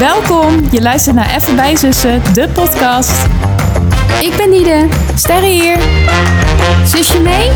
[0.00, 3.26] Welkom, je luistert naar Even bij Zussen, de podcast.
[4.20, 4.88] Ik ben Nide.
[5.14, 5.78] Sterre hier.
[6.84, 7.50] Zusje mee?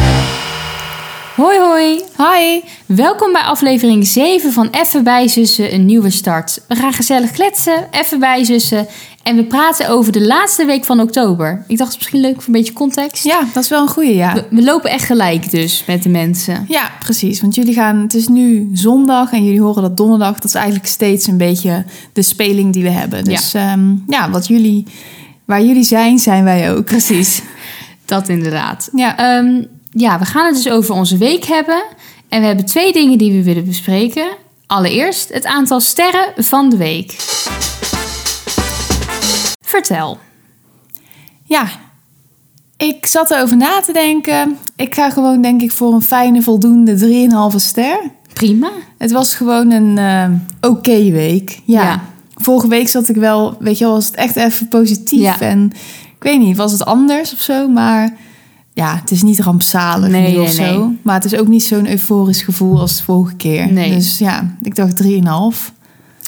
[1.34, 2.00] Hoi hoi.
[2.16, 2.60] Hi.
[2.86, 6.60] Welkom bij aflevering 7 van Even bij Zussen, een nieuwe start.
[6.68, 8.86] We gaan gezellig kletsen, even bij Zussen.
[9.22, 11.64] En we praten over de laatste week van oktober.
[11.68, 13.24] Ik dacht, het is misschien leuk voor een beetje context.
[13.24, 14.34] Ja, dat is wel een goeie, ja.
[14.34, 16.64] We, we lopen echt gelijk dus met de mensen.
[16.68, 17.40] Ja, precies.
[17.40, 20.34] Want jullie gaan, het is nu zondag en jullie horen dat donderdag.
[20.34, 23.24] Dat is eigenlijk steeds een beetje de speling die we hebben.
[23.24, 24.86] Dus ja, ja wat jullie,
[25.44, 26.84] waar jullie zijn, zijn wij ook.
[26.84, 27.42] Precies.
[28.04, 28.88] Dat inderdaad.
[28.92, 29.16] Ja.
[29.16, 29.62] Ehm,
[29.94, 31.82] ja, we gaan het dus over onze week hebben.
[32.28, 34.26] En we hebben twee dingen die we willen bespreken.
[34.66, 37.14] Allereerst het aantal sterren van de week.
[39.60, 40.18] Vertel.
[41.44, 41.68] Ja,
[42.76, 44.58] ik zat erover na te denken.
[44.76, 48.00] Ik ga gewoon, denk ik, voor een fijne, voldoende 3,5 ster.
[48.32, 48.70] Prima.
[48.98, 51.60] Het was gewoon een uh, oké week.
[51.64, 51.82] Ja.
[51.82, 52.04] Ja.
[52.34, 55.20] Vorige week zat ik wel, weet je wel, was het echt even positief.
[55.20, 55.40] Ja.
[55.40, 55.72] En
[56.16, 57.68] ik weet niet, was het anders of zo?
[57.68, 58.16] Maar
[58.74, 60.62] ja, het is niet rampzalig Nee, nee, of zo.
[60.86, 60.98] nee.
[61.02, 63.72] Maar het is ook niet zo'n euforisch gevoel als de vorige keer.
[63.72, 63.90] Nee.
[63.94, 65.72] Dus ja, ik dacht 3,5.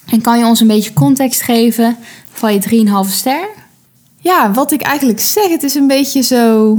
[0.06, 1.96] En kan je ons een beetje context geven
[2.32, 3.48] van je 3,5 ster?
[4.18, 6.78] Ja, wat ik eigenlijk zeg, het is een beetje zo...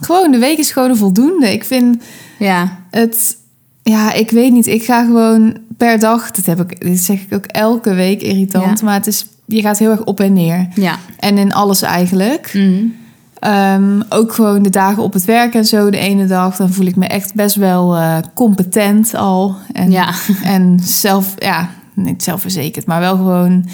[0.00, 1.52] Gewoon, de week is gewoon een voldoende.
[1.52, 2.02] Ik vind
[2.38, 2.78] Ja.
[2.90, 3.36] het...
[3.82, 4.66] Ja, ik weet niet.
[4.66, 6.30] Ik ga gewoon per dag...
[6.30, 8.78] Dat, heb ik, dit zeg ik ook elke week irritant.
[8.78, 8.84] Ja.
[8.84, 10.68] Maar het is, je gaat heel erg op en neer.
[10.74, 10.98] Ja.
[11.18, 12.50] En in alles eigenlijk.
[12.54, 12.94] Mm.
[13.38, 15.90] Ehm, ook gewoon de dagen op het werk en zo.
[15.90, 19.54] De ene dag, dan voel ik me echt best wel eh, competent al.
[19.72, 20.08] En, Ja.
[20.44, 23.64] en zelf, ja, niet zelfverzekerd, maar wel gewoon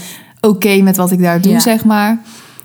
[0.40, 1.60] oké met wat ik daar doe, Ja.
[1.60, 2.08] zeg maar.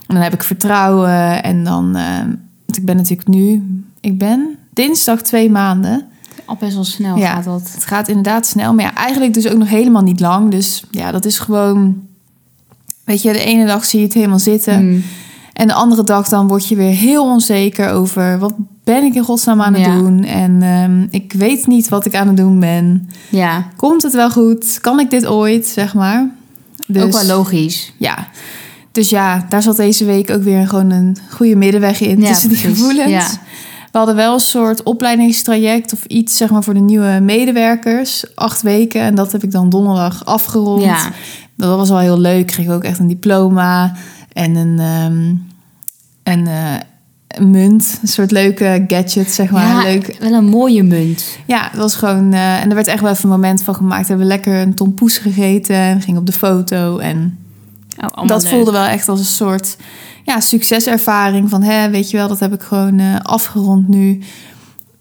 [0.07, 1.43] En dan heb ik vertrouwen.
[1.43, 2.29] En dan, ehm,
[2.65, 3.63] ik ben natuurlijk nu,
[4.01, 6.05] ik ben dinsdag twee maanden.
[6.45, 7.33] Al best wel snel Ja.
[7.33, 7.71] gaat dat.
[7.73, 10.51] Het gaat inderdaad snel, maar ja, eigenlijk dus ook nog helemaal niet lang.
[10.51, 12.01] Dus ja, dat is gewoon,
[13.03, 14.85] weet je, de ene dag zie je het helemaal zitten.
[14.89, 15.03] Mm.
[15.57, 19.23] En de andere dag dan word je weer heel onzeker over wat ben ik in
[19.23, 19.97] godsnaam aan het Ja.
[19.97, 20.23] doen.
[20.23, 23.09] En ehm, ik weet niet wat ik aan het doen ben.
[23.29, 23.65] Ja.
[23.75, 24.77] Komt het wel goed?
[24.81, 26.29] Kan ik dit ooit, zeg maar?
[26.87, 27.93] Dus, Ook wel logisch.
[27.97, 28.27] Ja.
[28.91, 32.49] Dus ja, daar zat deze week ook weer gewoon een goede middenweg in Ja, tussen
[32.49, 32.77] die precies.
[32.77, 33.09] gevoelens.
[33.11, 33.27] Ja.
[33.91, 38.35] We hadden wel een soort opleidingstraject of iets, zeg maar, voor de nieuwe medewerkers.
[38.35, 39.01] Acht weken.
[39.01, 40.83] En dat heb ik dan donderdag afgerond.
[40.83, 41.09] Ja.
[41.55, 42.39] Dat was wel heel leuk.
[42.39, 43.93] Ik kreeg ook echt een diploma
[44.33, 45.35] en een, ehm,
[46.27, 46.73] een, eh,
[47.27, 47.99] een munt.
[48.01, 49.65] Een soort leuke gadget, zeg maar.
[49.67, 50.15] ja, Leuk.
[50.19, 51.37] wel een mooie munt.
[51.45, 52.33] Ja, het was gewoon...
[52.33, 54.01] eh, en er werd echt wel even een moment van gemaakt.
[54.01, 55.95] We hebben lekker een tompoes gegeten.
[55.95, 56.97] We gingen op de foto.
[56.97, 57.37] En
[58.15, 58.51] Oh, dat leuk.
[58.51, 59.77] voelde wel echt als een soort
[60.23, 61.49] ja, succeservaring.
[61.49, 64.19] Van, hè, weet je wel, dat heb ik gewoon eh, afgerond nu.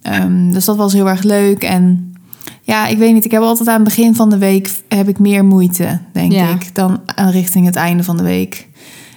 [0.03, 1.62] Ehm, dus dat was heel erg leuk.
[1.62, 2.15] En
[2.62, 3.25] ja, ik weet niet.
[3.25, 6.48] Ik heb altijd aan het begin van de week heb ik meer moeite, denk Ja.
[6.50, 8.69] ik, dan aan richting het einde van de week.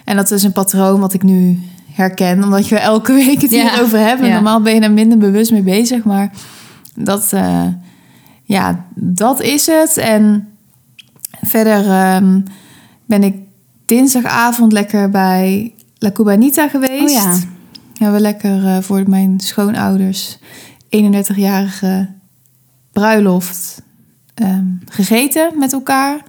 [0.05, 1.59] En dat is een patroon wat ik nu
[1.99, 3.69] herken, omdat je elke week het Ja.
[3.71, 4.21] hierover hebt.
[4.21, 4.33] En Ja.
[4.33, 6.31] Normaal ben je er minder bewust mee bezig, maar
[6.95, 7.65] dat, eh,
[8.43, 9.97] ja, dat is het.
[9.97, 10.47] En
[11.41, 12.41] verder ehm,
[13.05, 13.35] ben ik
[13.85, 17.03] dinsdagavond lekker bij La Cubanita geweest.
[17.03, 17.33] Oh ja.
[17.97, 20.37] We hebben lekker eh, voor mijn schoonouders
[20.89, 22.09] 31-jarige
[22.91, 23.81] bruiloft
[24.33, 26.19] ehm, gegeten met elkaar.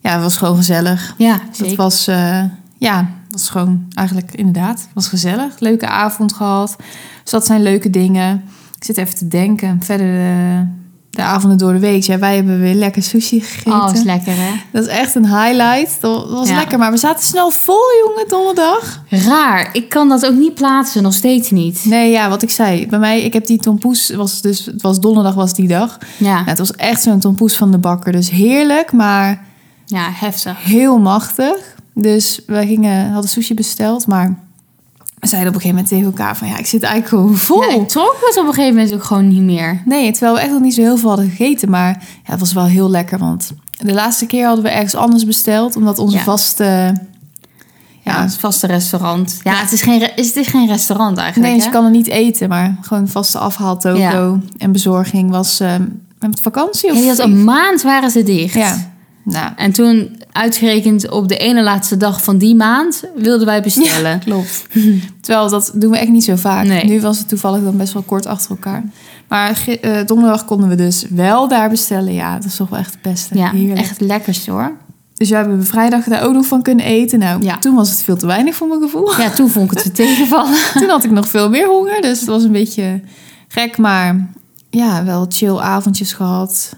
[0.00, 1.14] Ja, het was gewoon gezellig.
[1.18, 1.76] Ja, zeker.
[1.76, 2.44] was, eh,
[2.78, 5.58] ja, was gewoon eigenlijk inderdaad, was gezellig.
[5.58, 6.76] Leuke avond gehad.
[7.22, 8.44] Dus dat zijn leuke dingen.
[8.76, 9.78] Ik zit even te denken.
[9.82, 10.66] Verder de,
[11.10, 12.02] de avonden door de week.
[12.02, 13.72] Ja, wij hebben weer lekker sushi gegeten.
[13.72, 14.50] Oh, is lekker hè?
[14.72, 16.00] Dat is echt een highlight.
[16.00, 16.56] Dat was Ja.
[16.56, 16.78] lekker.
[16.78, 19.02] Maar we zaten snel vol, jongen, donderdag.
[19.08, 19.68] Raar.
[19.72, 21.84] Ik kan dat ook niet plaatsen, nog steeds niet.
[21.84, 22.86] Nee, ja, wat ik zei.
[22.86, 25.98] Bij mij, ik heb die tompoes, was dus, het was donderdag was die dag.
[26.16, 28.12] Ja, Ja, het was echt zo'n tompoes van de bakker.
[28.12, 29.44] Dus heerlijk, maar
[29.86, 30.64] ja heftig.
[30.64, 31.76] heel machtig.
[32.00, 34.38] Dus we gingen, hadden sushi besteld, maar
[35.18, 36.48] we zeiden op een gegeven moment tegen elkaar van...
[36.48, 37.62] Ja, ik zit eigenlijk gewoon vol.
[37.62, 39.82] Ja, ik trok het op een gegeven moment ook gewoon niet meer.
[39.84, 41.70] Nee, terwijl we echt nog niet zo heel veel hadden gegeten.
[41.70, 41.88] Maar
[42.24, 45.76] ja, het was wel heel lekker, want de laatste keer hadden we ergens anders besteld.
[45.76, 46.22] Omdat onze Ja.
[46.22, 46.94] vaste...
[48.04, 49.40] Ja, het vaste restaurant.
[49.42, 51.46] Ja, Het, is geen, het is geen restaurant eigenlijk.
[51.48, 54.38] Nee, dus je kan er niet eten, maar gewoon vaste afhaaltoko Ja.
[54.58, 55.82] en bezorging was ehm,
[56.18, 56.88] met vakantie.
[56.90, 58.54] Of Ja, die had een maand waren ze dicht.
[58.54, 58.76] Ja,
[59.24, 64.18] nou, En toen, uitgerekend op de ene laatste dag van die maand, wilden wij bestellen.
[64.18, 64.66] klopt.
[65.20, 66.66] Terwijl dat doen we echt niet zo vaak.
[66.66, 66.84] Nee.
[66.84, 68.84] Nu was het toevallig dan best wel kort achter elkaar.
[69.28, 72.12] Maar eh, donderdag konden we dus wel daar bestellen.
[72.14, 73.38] Ja, dat is toch wel echt het beste.
[73.38, 73.78] Ja, Heerlijk.
[73.78, 74.72] echt het lekkerste hoor.
[75.14, 77.18] Dus ja, we hebben vrijdag daar ook nog van kunnen eten.
[77.18, 77.58] Nou, Ja.
[77.58, 79.20] toen was het veel te weinig voor mijn gevoel.
[79.20, 80.58] Ja, toen vond ik het weer tegenvallen.
[80.74, 82.00] toen had ik nog veel meer honger.
[82.00, 83.00] Dus het was een beetje
[83.48, 83.78] gek.
[83.78, 84.28] Maar
[84.70, 86.72] ja, wel chill avondjes gehad.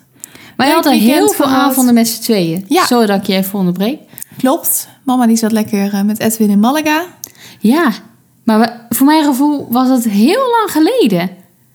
[0.60, 1.70] Maar je had er heel veel gehad.
[1.70, 2.64] avonden met z'n tweeën.
[2.68, 2.84] Ja.
[2.86, 3.98] Sorry dat ik je even onderbreek.
[4.38, 4.88] Klopt.
[5.04, 7.04] Mama die zat lekker eh, met Edwin in Malaga.
[7.58, 7.92] Ja,
[8.44, 11.18] maar we- voor mijn gevoel was het heel lang geleden.
[11.28, 11.28] Dat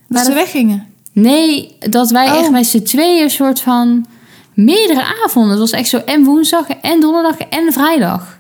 [0.08, 0.86] Maar ze dat- weggingen.
[1.14, 2.38] Nee, dat wij Oh.
[2.38, 4.06] echt met z'n tweeën een soort van
[4.54, 5.52] meerdere avonden.
[5.52, 8.40] Het was echt zo en woensdag en donderdag en vrijdag.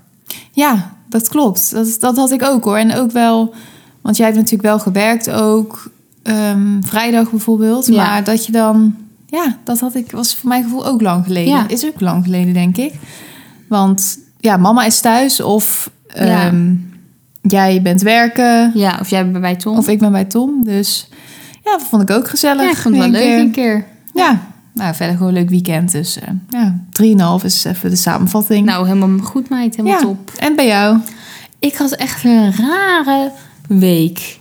[0.51, 1.71] Ja, dat klopt.
[1.71, 2.77] Dat, dat had ik ook hoor.
[2.77, 3.53] En ook wel,
[4.01, 5.89] want jij hebt natuurlijk wel gewerkt ook.
[6.23, 7.85] ehm, vrijdag bijvoorbeeld.
[7.87, 7.95] Ja.
[8.05, 8.95] Maar dat je dan,
[9.35, 11.53] ja, dat had ik, was voor mijn gevoel ook lang geleden.
[11.53, 11.67] Ja.
[11.67, 12.93] Is ook lang geleden, denk ik.
[13.67, 16.45] Want ja, mama is thuis of Ja.
[16.45, 16.73] ehm,
[17.41, 18.71] jij bent werken.
[18.73, 19.77] Ja, of jij bent bij Tom.
[19.77, 20.63] Of ik ben bij Tom.
[20.63, 21.09] Dus
[21.63, 22.63] ja, dat vond ik ook gezellig.
[22.63, 23.85] ja, ik vond het wel leuk een een keer.
[24.13, 24.39] Ja,
[24.73, 25.91] nou, verder gewoon een leuk weekend.
[25.91, 26.79] Dus eh ja,
[27.39, 28.65] 3,5 is even de samenvatting.
[28.65, 30.05] Nou, helemaal goed meid, helemaal ja.
[30.05, 30.31] top.
[30.37, 30.97] En bij jou?
[31.59, 33.31] Ik had echt een rare
[33.67, 34.39] week.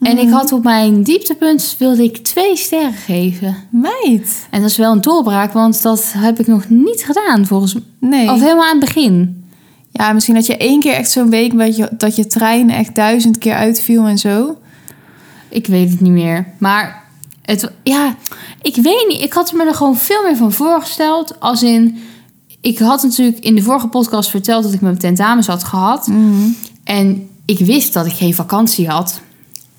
[0.00, 0.26] En Mhm.
[0.26, 3.56] ik had op mijn dieptepunt wilde ik twee sterren geven.
[3.70, 4.46] Meid.
[4.50, 7.82] En dat is wel een doorbraak, want dat heb ik nog niet gedaan volgens mij.
[8.10, 8.30] Nee.
[8.30, 9.44] Of helemaal aan het begin.
[9.92, 12.94] Ja, misschien dat je één keer echt zo'n week dat je, dat je trein echt
[12.94, 14.56] duizend keer uitviel en zo.
[15.48, 16.46] Ik weet het niet meer.
[16.58, 17.04] Maar
[17.42, 18.14] het, ja,
[18.62, 19.20] ik weet niet.
[19.22, 21.40] Ik had me er gewoon veel meer van voorgesteld.
[21.40, 21.98] Als in,
[22.60, 26.08] ik had natuurlijk in de vorige podcast verteld dat ik mijn tentamens had gehad.
[26.84, 29.20] En ik wist dat ik geen vakantie had.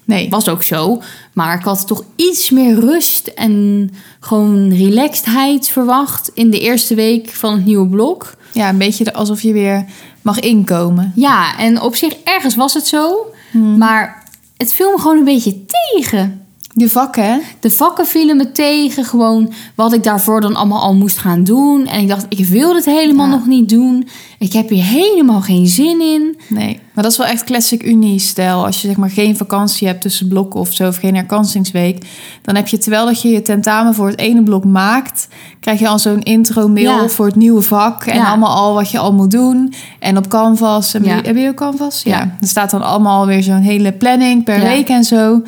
[0.06, 0.30] Nee.
[0.30, 1.01] Was ook zo.
[1.33, 3.89] Maar ik had toch iets meer rust en
[4.19, 8.36] gewoon relaxedheid verwacht in de eerste week van het nieuwe blok.
[8.53, 9.86] Ja, een beetje alsof je weer
[10.21, 11.12] mag inkomen.
[11.15, 13.33] Ja, en op zich ergens was het zo.
[13.77, 14.24] Maar
[14.57, 16.40] het viel me gewoon een beetje tegen.
[16.73, 17.38] Je vakken, hè?
[17.59, 19.06] De vakken vielen me tegen.
[19.06, 21.88] Gewoon wat ik daarvoor dan allemaal al moest gaan doen.
[21.88, 23.31] En ik dacht, ik wil dit helemaal Ja.
[23.35, 24.07] nog niet doen.
[24.39, 26.38] Ik heb hier helemaal geen zin in.
[26.50, 26.79] Nee.
[26.94, 28.65] Maar dat is wel echt classic Unie-stijl.
[28.65, 32.06] Als je zeg maar geen vakantie hebt tussen blokken of zo, of geen herkansingsweek.
[32.41, 35.27] Dan heb je, terwijl dat je je tentamen voor het ene blok maakt...
[35.59, 37.07] krijg je al zo'n intro-mail Ja.
[37.07, 38.03] voor het nieuwe vak.
[38.06, 38.27] En Ja.
[38.29, 39.74] allemaal al wat je al moet doen.
[40.00, 40.94] En op Canvas.
[40.94, 42.01] Heb, je, heb je ook Canvas?
[42.03, 42.19] Ja.
[42.41, 45.41] Er staat dan allemaal weer zo'n hele planning per week en zo.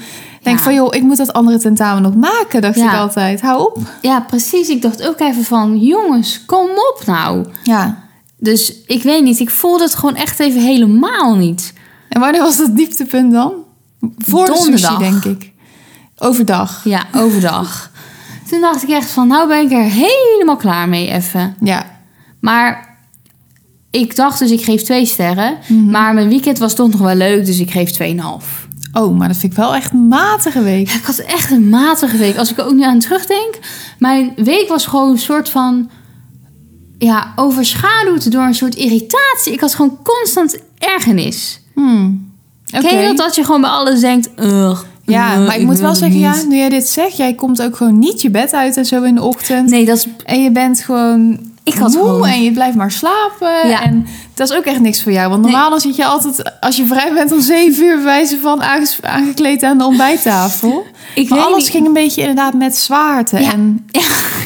[0.44, 0.64] Ik denk Ja.
[0.64, 2.92] van, joh, ik moet dat andere tentamen nog maken, dacht Ja.
[2.94, 3.42] ik altijd.
[3.42, 3.78] Hou op.
[4.02, 4.70] Ja, precies.
[4.70, 7.46] Ik dacht ook even van, jongens, kom op nou.
[7.64, 8.04] Ja.
[8.38, 11.74] Dus ik weet niet, ik voelde het gewoon echt even helemaal niet.
[12.10, 13.54] En wanneer was dat dieptepunt dan?
[14.18, 14.98] Voor de Donderdag.
[15.00, 15.52] sushi, denk ik.
[16.18, 16.82] Overdag.
[16.84, 17.92] Ja, overdag.
[18.50, 21.56] Toen dacht ik echt van, nou ben ik er helemaal klaar mee even.
[21.60, 21.86] Ja.
[22.40, 22.98] Maar
[23.92, 25.58] ik dacht dus, ik geef twee sterren.
[25.68, 25.90] Mhm.
[25.90, 28.68] Maar mijn weekend was toch nog wel leuk, dus ik geef 2,5.
[28.94, 30.88] Oh, maar dat vind ik wel echt een matige week.
[30.90, 32.38] Ja, ik had echt een matige week.
[32.38, 33.60] Als ik er ook nu aan terugdenk.
[34.00, 35.90] Mijn week was gewoon een soort van...
[36.98, 39.54] Ja, overschaduwd door een soort irritatie.
[39.54, 41.62] Ik had gewoon constant ergernis.
[41.74, 42.32] Hmm.
[42.66, 43.18] Ken je dat?
[43.18, 44.30] Dat je gewoon bij alles denkt...
[44.40, 47.62] "Ugh, Ja, maar ik moet wel zeggen, ja, niet." nu jij dit zegt, jij komt
[47.62, 49.70] ook gewoon niet je bed uit en zo in de ochtend.
[49.70, 50.08] Nee, dat is...
[50.26, 53.68] En je bent gewoon Ik had moe gewoon- en je blijft maar slapen.
[53.70, 53.82] Ja.
[53.84, 55.30] En dat is ook echt niks voor jou.
[55.30, 55.52] Want Nee.
[55.52, 58.64] normaal dan zit je altijd, als je vrij bent om zeven uur, bij wijze van
[59.02, 60.86] aangekleed aan de ontbijttafel.
[61.16, 63.52] Ik maar alles niet- ging een beetje inderdaad met zwaarte Ja.
[63.52, 63.86] en,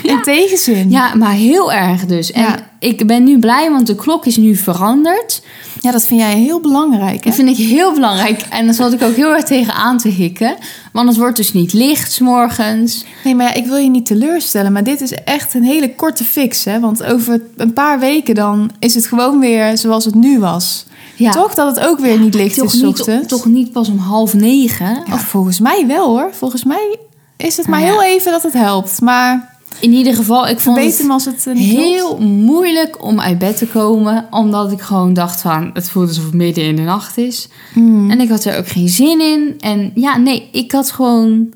[0.03, 0.89] Ja, en tegenzin.
[0.91, 2.31] ja, maar heel erg dus.
[2.31, 5.41] En ik ben nu blij, want de klok is nu veranderd.
[5.87, 7.23] Ja, dat vind jij heel belangrijk.
[7.23, 7.29] Hè?
[7.29, 8.41] Dat vind ik heel belangrijk.
[8.49, 10.55] En daar zat ik ook heel erg tegen aan te hikken.
[10.91, 13.05] Want het wordt dus niet licht 's morgens.
[13.23, 14.71] Nee, maar ja, ik wil je niet teleurstellen.
[14.71, 16.65] Maar dit is echt een hele korte fix.
[16.65, 16.79] Hè?
[16.79, 20.85] Want over een paar weken dan is het gewoon weer zoals het nu was.
[21.15, 21.31] Ja.
[21.31, 23.27] Toch dat het ook weer niet licht is niet, ochtends?
[23.27, 25.03] toch niet pas om half negen.
[25.13, 26.29] Of volgens mij wel hoor.
[26.31, 26.99] Volgens mij
[27.37, 27.99] is het maar Nou ja.
[27.99, 29.01] heel even dat het helpt.
[29.01, 33.57] Maar In ieder geval, ik vond beter het het eh, heel moeilijk om uit bed
[33.57, 34.27] te komen.
[34.31, 37.47] Omdat ik gewoon dacht van, het voelt alsof het midden in de nacht is.
[37.73, 38.11] Mm.
[38.11, 39.55] En ik had er ook geen zin in.
[39.59, 41.53] En ja, nee, ik had gewoon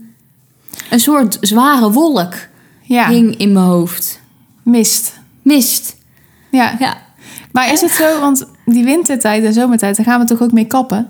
[0.90, 2.34] een soort zware wolk
[2.82, 4.22] Ja, hing in mijn hoofd.
[4.64, 5.20] mist.
[5.42, 5.96] Mist.
[6.52, 6.76] Ja.
[6.80, 6.98] Ja.
[7.52, 10.66] Maar is het zo, want die wintertijd en zomertijd, daar gaan we toch ook mee
[10.66, 11.10] kappen?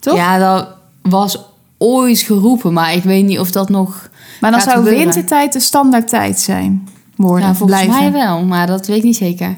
[0.00, 0.16] Toch?
[0.16, 0.68] Ja, dat
[1.02, 1.38] was
[1.78, 4.09] ooit geroepen, maar ik weet niet of dat nog
[4.40, 5.02] maar dan zou gebeuren.
[5.04, 6.88] wintertijd de standaard tijd zijn.
[7.16, 8.02] Worden, Ja, volgens blijven.
[8.12, 9.56] mij wel, maar dat weet ik niet zeker.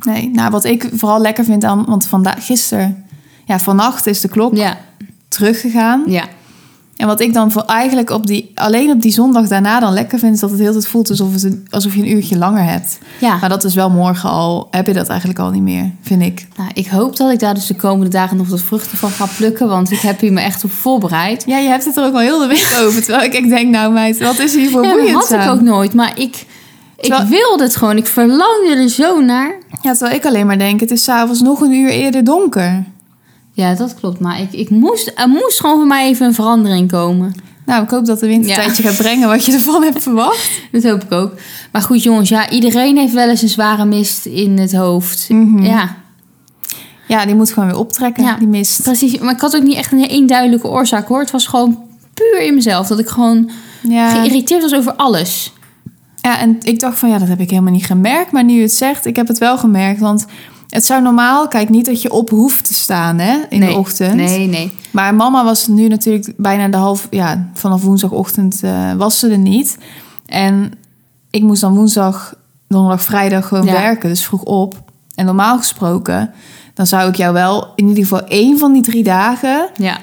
[0.00, 3.04] Nee, nou wat ik vooral lekker vind aan, want vandaag, gisteren,
[3.44, 4.78] ja, vannacht is de klok Ja,
[5.28, 6.02] teruggegaan.
[6.06, 6.24] ja.
[6.96, 10.18] En wat ik dan voor eigenlijk op die, alleen op die zondag daarna dan lekker
[10.18, 12.64] vind, is dat het heel tijd voelt alsof, het een, alsof je een uurtje langer
[12.64, 12.98] hebt.
[13.18, 13.36] ja.
[13.36, 16.46] Maar dat is wel morgen al, heb je dat eigenlijk al niet meer, vind ik.
[16.56, 19.26] Nou, ik hoop dat ik daar dus de komende dagen nog de vruchten van ga
[19.36, 21.44] plukken, want ik heb hier me echt op voorbereid.
[21.46, 23.02] Ja, je hebt het er ook al heel de week over.
[23.02, 25.94] Terwijl ik denk, nou meid, wat is hier voor Ja, dat had ik ook nooit,
[25.94, 26.46] maar ik,
[27.00, 27.96] ik wilde het gewoon.
[27.96, 29.54] Ik verlangde er zo naar.
[29.82, 32.84] Ja, terwijl ik alleen maar denk, het is s'avonds nog een uur eerder donker.
[33.56, 36.90] Ja, dat klopt, maar ik, ik moest, er moest gewoon voor mij even een verandering
[36.90, 37.34] komen.
[37.66, 40.50] Nou, ik hoop dat de wintertijdje gaat brengen wat je ervan hebt verwacht.
[40.72, 41.32] Dat hoop ik ook.
[41.72, 45.28] Maar goed, jongens, ja, iedereen heeft wel eens een zware mist in het hoofd.
[45.28, 45.62] Mhm.
[45.64, 45.96] Ja,
[47.08, 48.36] Ja, die moet gewoon weer optrekken, Ja.
[48.36, 48.82] die mist.
[48.82, 49.18] precies.
[49.18, 51.20] Maar ik had ook niet echt een eenduidelijke oorzaak hoor.
[51.20, 51.82] Het was gewoon
[52.14, 52.86] puur in mezelf.
[52.86, 53.50] Dat ik gewoon
[53.82, 54.08] Ja.
[54.10, 55.52] geïrriteerd was over alles.
[56.20, 58.32] ja, en ik dacht van ja, dat heb ik helemaal niet gemerkt.
[58.32, 60.00] Maar nu je het zegt, ik heb het wel gemerkt.
[60.00, 60.26] Want
[60.68, 63.68] het zou normaal, kijk niet dat je op hoeft te staan hè, in nee.
[63.68, 64.14] de ochtend.
[64.14, 64.72] Nee, nee.
[64.90, 69.38] Maar mama was nu natuurlijk bijna de half, ja, vanaf woensdagochtend eh, was ze er
[69.38, 69.78] niet.
[70.26, 70.72] En
[71.30, 72.34] ik moest dan woensdag,
[72.68, 73.72] donderdag, vrijdag gewoon Ja.
[73.72, 74.82] werken, dus vroeg op.
[75.14, 76.32] En normaal gesproken,
[76.74, 79.98] dan zou ik jou wel in ieder geval één van die drie dagen Ja.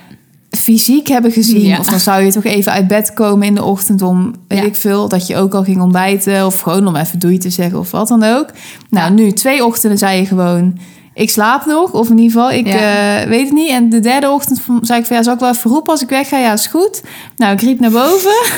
[0.62, 1.62] Fysiek hebben gezien.
[1.66, 1.80] Ja.
[1.80, 4.66] Of dan zou je toch even uit bed komen in de ochtend om, weet Ja.
[4.66, 6.46] ik veel, dat je ook al ging ontbijten.
[6.46, 8.46] Of gewoon om even doei te zeggen of wat dan ook.
[8.90, 10.78] Nou, nu twee ochtenden zei je gewoon,
[11.14, 11.92] ik slaap nog.
[11.92, 13.22] Of in ieder geval, ik Ja.
[13.22, 13.70] eh, weet het niet.
[13.70, 16.10] En de derde ochtend zei ik van, ja, zal ik wel even roepen als ik
[16.10, 16.38] wegga?
[16.38, 17.02] Ja, is goed.
[17.38, 18.42] Nou, ik riep naar boven.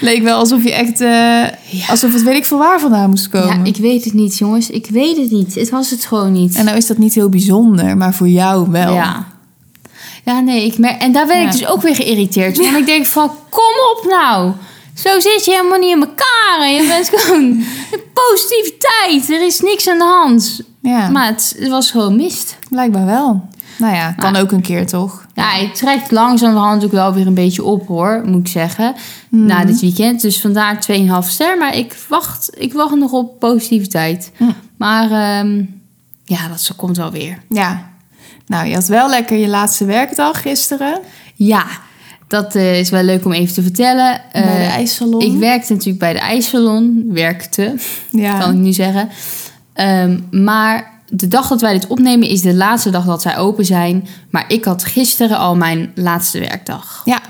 [0.00, 3.58] Leek wel alsof je echt, eh, alsof het weet ik veel waar vandaan moest komen.
[3.58, 4.70] Ja, ik weet het niet, jongens.
[4.70, 5.54] Ik weet het niet.
[5.54, 6.54] Het was het gewoon niet.
[6.56, 8.92] En nou is dat niet heel bijzonder, maar voor jou wel.
[8.94, 9.26] Ja.
[10.28, 11.00] Ja, nee, ik merk...
[11.02, 11.44] En daar ben Ja.
[11.46, 12.56] ik dus ook weer geïrriteerd.
[12.58, 14.52] Want ik denk van, kom op nou.
[14.94, 16.58] Zo zit je helemaal niet in elkaar.
[16.60, 17.64] En je bent gewoon...
[18.12, 19.30] Positiviteit.
[19.30, 20.60] Er is niks aan de hand.
[20.82, 22.56] Ja, Maar het, het was gewoon mist.
[22.70, 23.48] blijkbaar wel.
[23.78, 25.26] Nou ja, kan ook een keer toch?
[25.34, 28.94] Ja, het trekt langzamerhand ook wel weer een beetje op hoor, moet ik zeggen.
[29.28, 29.44] Mhm.
[29.46, 30.20] Na dit weekend.
[30.20, 31.58] Dus vandaar 2,5 ster.
[31.58, 34.32] Maar ik wacht, ik wacht nog op positiviteit.
[34.36, 34.44] Hm.
[34.76, 35.64] Maar ehm,
[36.24, 37.38] ja, dat komt wel weer.
[37.48, 37.87] Ja.
[38.48, 41.00] Nou, je had wel lekker je laatste werkdag gisteren.
[41.34, 41.64] Ja,
[42.28, 44.20] dat eh, is wel leuk om even te vertellen.
[44.32, 45.20] bij de Eh, ijssalon.
[45.20, 47.04] ik werkte natuurlijk bij de ijssalon.
[47.08, 47.74] Werkte,
[48.10, 48.38] ja.
[48.38, 49.08] kan ik nu zeggen.
[49.72, 53.64] Ehm, maar de dag dat wij dit opnemen is de laatste dag dat zij open
[53.64, 54.06] zijn.
[54.30, 57.02] Maar ik had gisteren al mijn laatste werkdag.
[57.04, 57.20] Ja.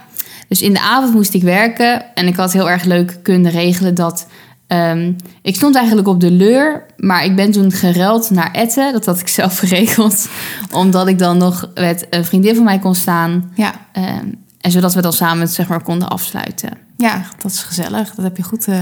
[0.49, 2.15] Dus in de avond moest ik werken.
[2.15, 4.27] En ik had heel erg leuk kunnen regelen dat...
[4.69, 8.93] ehm, ik stond eigenlijk op de leur, maar ik ben toen geruild naar Etten.
[8.93, 10.29] Dat had ik zelf geregeld.
[10.73, 13.51] Omdat ik dan nog met een vriendin van mij kon staan.
[13.55, 13.73] Ja.
[13.93, 14.27] Ehm,
[14.61, 16.71] en zodat we dan samen het, zeg maar, konden afsluiten.
[16.97, 18.15] ja, dat is gezellig.
[18.15, 18.81] Dat heb je goed, eh,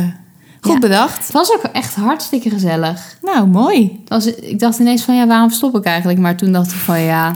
[0.61, 0.78] goed Ja.
[0.78, 1.19] bedacht.
[1.25, 3.16] Het was ook echt hartstikke gezellig.
[3.23, 4.00] Nou, mooi.
[4.07, 6.19] Was, ik dacht ineens van, ja, waarom stop ik eigenlijk?
[6.19, 7.31] Maar toen dacht ik van, ja,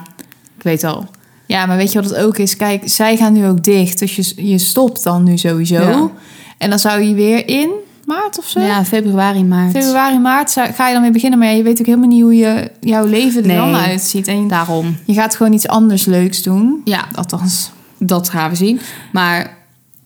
[0.56, 1.06] ik weet al.
[1.46, 2.56] Ja, maar weet je wat het ook is?
[2.56, 3.98] Kijk, zij gaan nu ook dicht.
[3.98, 5.80] Dus je, je stopt dan nu sowieso.
[5.82, 6.10] Ja.
[6.58, 7.70] En dan zou je weer in
[8.14, 8.60] maart of zo?
[8.60, 9.70] Ja, februari, maart.
[9.70, 11.38] Februari, maart ga je dan weer beginnen.
[11.38, 13.56] Maar ja, je weet ook helemaal niet hoe je, jouw leven er Nee.
[13.56, 14.26] dan uitziet.
[14.28, 14.96] En Daarom.
[15.04, 16.80] je gaat gewoon iets anders leuks doen.
[16.84, 17.70] Ja, Althans.
[17.98, 18.80] Dat gaan we zien.
[19.12, 19.56] Maar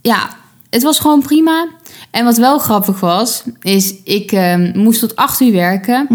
[0.00, 0.28] ja,
[0.70, 1.66] het was gewoon prima.
[2.10, 6.06] En wat wel grappig was, is ik ehm, moest tot acht uur werken.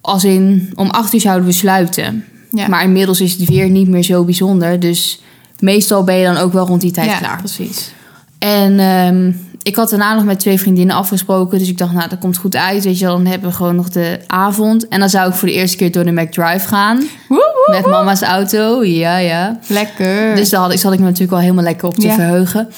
[0.00, 2.24] Als in, om acht uur zouden we sluiten.
[2.50, 2.68] Ja.
[2.68, 4.80] Maar inmiddels is het weer niet meer zo bijzonder.
[4.80, 5.20] Dus
[5.58, 7.38] meestal ben je dan ook wel rond die tijd ja, klaar.
[7.38, 7.92] precies.
[8.38, 11.58] En ehm, ik had daarna nog met twee vriendinnen afgesproken.
[11.58, 12.84] Dus ik dacht, nou, dat komt goed uit.
[12.84, 14.88] Weet je, dan hebben we gewoon nog de avond.
[14.88, 16.96] En dan zou ik voor de eerste keer door de McDrive gaan.
[17.28, 18.84] Woe, woe, Met mama's auto.
[18.84, 19.58] Ja, ja.
[19.66, 20.34] Lekker.
[20.34, 22.14] Dus daar had ik, zat ik me natuurlijk wel helemaal lekker op te Ja.
[22.14, 22.68] verheugen.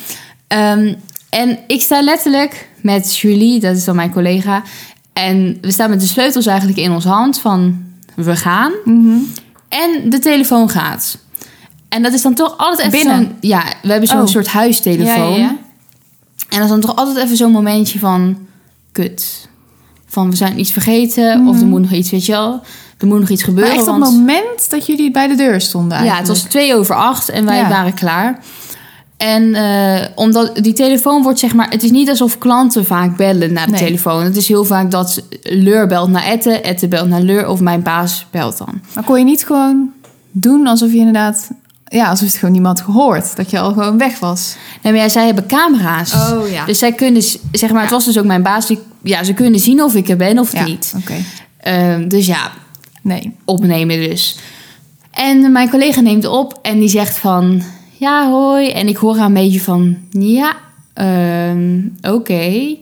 [0.47, 0.95] Ehm,
[1.31, 4.62] en ik sta letterlijk met Julie, dat is dan mijn collega.
[5.12, 7.85] En we staan met de sleutels eigenlijk in onze hand van
[8.15, 8.73] we gaan.
[8.85, 9.17] Mhm.
[9.69, 11.19] En de telefoon gaat.
[11.89, 13.37] En dat is dan toch altijd even Binnen?
[13.41, 14.27] Ja, we hebben zo'n Oh.
[14.27, 15.39] soort huistelefoon.
[15.41, 15.57] Ja.
[16.52, 18.37] En dat is dan toch altijd even zo'n momentje van...
[18.92, 19.49] Kut.
[20.06, 21.47] Van we zijn iets vergeten.
[21.47, 22.61] Of er moet nog iets, weet je wel.
[22.99, 23.54] Er moet nog iets Mhm.
[23.54, 23.87] Maar gebeuren.
[23.88, 26.40] echt op het moment dat jullie bij de deur stonden ja, het eigenlijk.
[26.42, 27.68] was twee over acht en wij Ja.
[27.68, 28.38] waren klaar.
[29.16, 31.71] En eh, omdat die telefoon wordt zeg maar...
[31.71, 33.80] Het is niet alsof klanten vaak bellen naar de Nee.
[33.85, 34.23] telefoon.
[34.25, 37.49] Het is heel vaak dat Leur belt naar Ette, Ette belt naar Leur...
[37.49, 38.80] of mijn baas belt dan.
[38.94, 39.90] Maar kon je niet gewoon
[40.30, 41.50] doen alsof je inderdaad...
[41.92, 43.37] Ja, alsof het gewoon niemand gehoord.
[43.37, 44.56] Dat je al gewoon weg was.
[44.82, 46.12] Nee, maar ja, zij hebben camera's.
[46.14, 46.64] Oh, ja.
[46.64, 47.22] Dus zij kunnen,
[47.52, 48.66] zeg maar, het was dus ook mijn baas...
[48.66, 50.92] Die, ja, ze kunnen zien of ik er ben of Ja, niet.
[50.96, 51.14] oké.
[51.56, 52.50] Ehm, dus ja,
[53.02, 53.37] Nee.
[53.44, 54.38] opnemen dus.
[55.11, 57.62] En mijn collega neemt op en die zegt van...
[57.99, 58.68] Ja, hoi.
[58.70, 59.96] En ik hoor haar een beetje van...
[60.11, 60.52] Ja,
[60.94, 62.76] ehm, oké.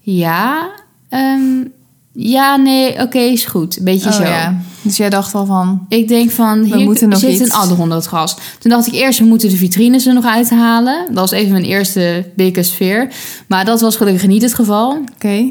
[0.00, 0.70] Ja,
[1.08, 1.64] ehm,
[2.12, 3.78] ja, nee, oké, is goed.
[3.82, 4.22] Beetje Oh, zo.
[4.22, 4.60] ja.
[4.82, 5.86] Dus jij dacht al van...
[5.88, 7.40] Ik denk van, hier moeten nog zit iets.
[7.40, 8.36] een adder onder het gras.
[8.58, 11.04] Toen dacht ik eerst, we moeten de vitrines er nog uithalen.
[11.06, 13.08] Dat was even mijn eerste dikke sfeer.
[13.46, 15.04] Maar dat was gelukkig niet het geval.
[15.14, 15.50] Oké.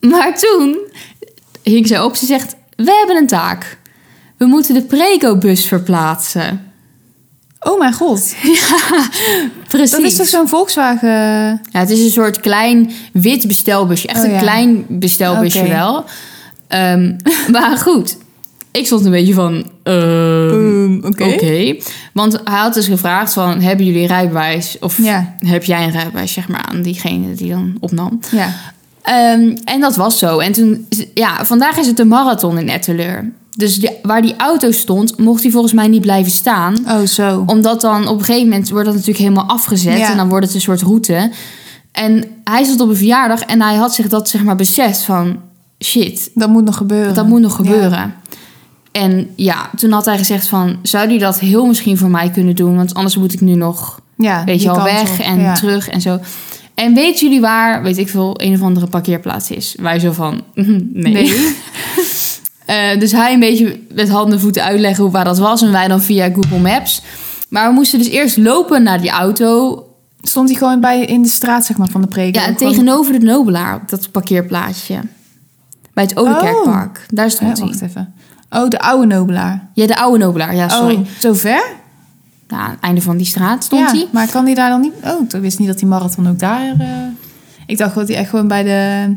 [0.00, 0.78] Maar toen
[1.62, 2.16] hing zij op.
[2.16, 3.78] Ze zegt, we hebben een taak.
[4.36, 6.69] We moeten de Prego-bus verplaatsen.
[7.60, 8.34] Oh mijn god.
[9.68, 9.90] Precies.
[9.90, 11.08] Dat is toch zo'n Volkswagen...
[11.70, 14.08] Ja, het is een soort klein wit bestelbusje.
[14.08, 14.38] Echt Oh, een ja.
[14.38, 16.04] klein bestelbusje wel.
[16.68, 17.12] Ehm,
[17.52, 18.16] maar goed.
[18.72, 19.70] Ik stond een beetje van...
[19.82, 21.76] Boom, oké.
[22.12, 23.60] Want hij had dus gevraagd van...
[23.60, 24.76] Hebben jullie een rijbewijs?
[24.80, 25.34] Of Ja.
[25.38, 28.20] heb jij een rijbewijs, zeg maar, aan diegene die dan opnam?
[28.30, 28.52] Ja.
[29.64, 30.38] En dat was zo.
[30.38, 30.86] En toen...
[31.14, 33.30] Ja, vandaag is het een marathon in Etteleur.
[33.60, 36.76] Dus waar die auto stond, mocht hij volgens mij niet blijven staan.
[36.88, 37.42] Oh, zo.
[37.46, 39.98] Omdat dan op een gegeven moment wordt dat natuurlijk helemaal afgezet.
[39.98, 40.10] Ja.
[40.10, 41.30] En dan wordt het een soort route.
[41.92, 45.36] En hij zat op een verjaardag en hij had zich dat zeg maar beseft van...
[45.84, 47.14] Shit, Dat moet nog gebeuren.
[47.14, 48.14] dat moet nog gebeuren.
[48.92, 50.76] En ja, toen had hij gezegd van...
[50.82, 52.76] Zou die dat heel misschien voor mij kunnen doen?
[52.76, 55.18] Want anders moet ik nu nog, Ja, weet je al, weg op.
[55.18, 55.54] en Ja.
[55.54, 56.18] terug en zo.
[56.74, 59.74] En weten jullie waar, weet ik veel, een of andere parkeerplaats is?
[59.80, 61.12] Wij zo van, nee.
[61.12, 61.32] Nee.
[62.70, 65.62] Eh, dus hij een beetje met handen en voeten uitleggen hoe waar dat was.
[65.62, 67.02] En wij dan via Google Maps.
[67.48, 69.84] Maar we moesten dus eerst lopen naar die auto.
[70.22, 72.34] Stond hij gewoon bij in de straat, zeg maar, van de preek?
[72.34, 74.94] Ja, tegenover de Nobelaar, op dat parkeerplaatsje.
[75.92, 77.06] Bij het Oudekerkpark.
[77.08, 77.66] Daar Hè, stond hij.
[77.66, 78.14] wacht even.
[78.50, 79.68] Oh, de oude nobelaar.
[79.74, 80.54] Ja, de oude Nobelaar.
[80.54, 80.94] Ja, sorry.
[80.94, 81.62] Oh, zo ver?
[82.48, 84.06] Nou, aan het einde van die straat stond ja, hij.
[84.12, 84.92] Maar kan hij daar dan niet...
[85.04, 86.74] Oh, ik wist niet dat die marathon ook daar...
[86.78, 86.86] eh,
[87.66, 89.14] Ik dacht dat hij echt gewoon bij de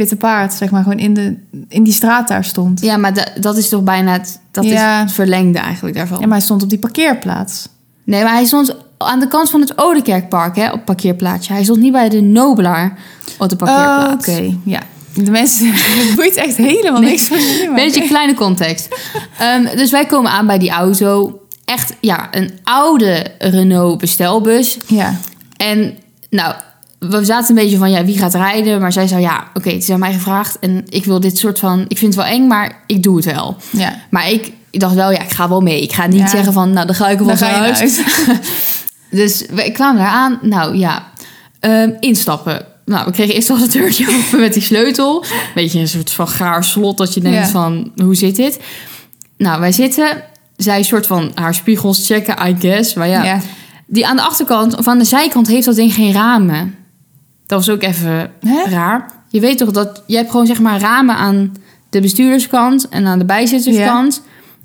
[0.00, 1.36] Witte Paard, zeg maar, gewoon in, de,
[1.68, 2.80] in die straat daar stond.
[2.80, 4.94] Ja, maar da- dat is toch bijna het, dat Ja.
[4.96, 6.18] is het verlengde eigenlijk daarvan.
[6.20, 7.68] Ja, maar hij stond op die parkeerplaats.
[8.04, 11.52] Nee, maar hij stond aan de kant van het Oudekerkpark, hè, op parkeerplaatsje.
[11.52, 12.98] Hij stond niet bij de Nobelaar
[13.38, 14.28] op de Oh, parkeerplaats.
[14.28, 14.80] Oké, ja.
[15.14, 15.72] De mensen...
[15.74, 17.10] Het boeit echt helemaal Nee.
[17.10, 17.74] niks van jullie.
[17.74, 18.88] Beetje kleine context.
[19.38, 21.40] Ehm, dus wij komen aan bij die auto.
[21.64, 24.78] Echt, ja, een oude Renault bestelbus.
[24.86, 25.14] Ja.
[25.56, 25.94] En
[26.30, 26.54] nou,
[27.00, 28.80] we zaten een beetje van, ja, wie gaat rijden?
[28.80, 30.58] Maar zij zei, ja, oké, het is aan mij gevraagd.
[30.58, 33.24] En ik wil dit soort van, ik vind het wel eng, maar ik doe het
[33.24, 33.56] wel.
[33.70, 33.94] Ja.
[34.10, 35.82] Maar ik, ik dacht wel, ja, ik ga wel mee.
[35.82, 36.26] Ik ga niet Ja.
[36.28, 37.78] zeggen van, nou, dan ga ik wel naar huis.
[37.78, 38.00] huis.
[39.10, 40.38] Dus we kwamen daar aan.
[40.42, 41.04] Nou ja,
[41.60, 42.66] ehm, instappen.
[42.84, 45.24] Nou, we kregen eerst al het deurtje open met die sleutel.
[45.54, 47.46] Beetje een soort van gaar slot dat je denkt Ja.
[47.46, 48.60] van, hoe zit dit?
[49.36, 50.22] Nou, wij zitten.
[50.56, 52.94] Zij een soort van haar spiegels checken, I guess.
[52.94, 53.40] Maar ja, Ja.
[53.86, 56.74] die aan de achterkant of aan de zijkant heeft dat ding geen ramen.
[57.50, 58.62] Dat was ook even Hè?
[58.70, 59.10] raar.
[59.28, 61.52] Je weet toch dat je hebt gewoon zeg maar ramen aan
[61.90, 64.22] de bestuurderskant en aan de bijzitterskant.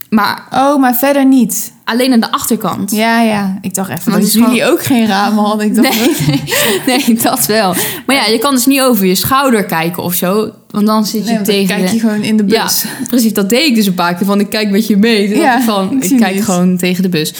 [0.10, 1.74] Maar Oh, maar verder niet.
[1.84, 2.92] alleen aan de achterkant.
[2.92, 3.58] Ja, ja.
[3.62, 5.66] Ik dacht even Want dat het is jullie ook geen ramen hadden.
[5.66, 6.42] Ik dacht, Nee,
[6.86, 7.76] nee, nee, dat wel.
[8.06, 10.52] Maar ja, je kan dus niet over je schouder kijken of zo.
[10.70, 11.76] Want dan zit je nee, want dan tegen...
[11.78, 12.86] kijk je gewoon in de ja, bus.
[13.08, 13.34] precies.
[13.34, 14.26] Dat deed ik dus een paar keer.
[14.26, 15.30] Van, ik kijk met je mee.
[15.32, 16.46] Toen Ja, dacht ik van, ik ik zie kijk niets.
[16.46, 17.34] gewoon tegen de bus.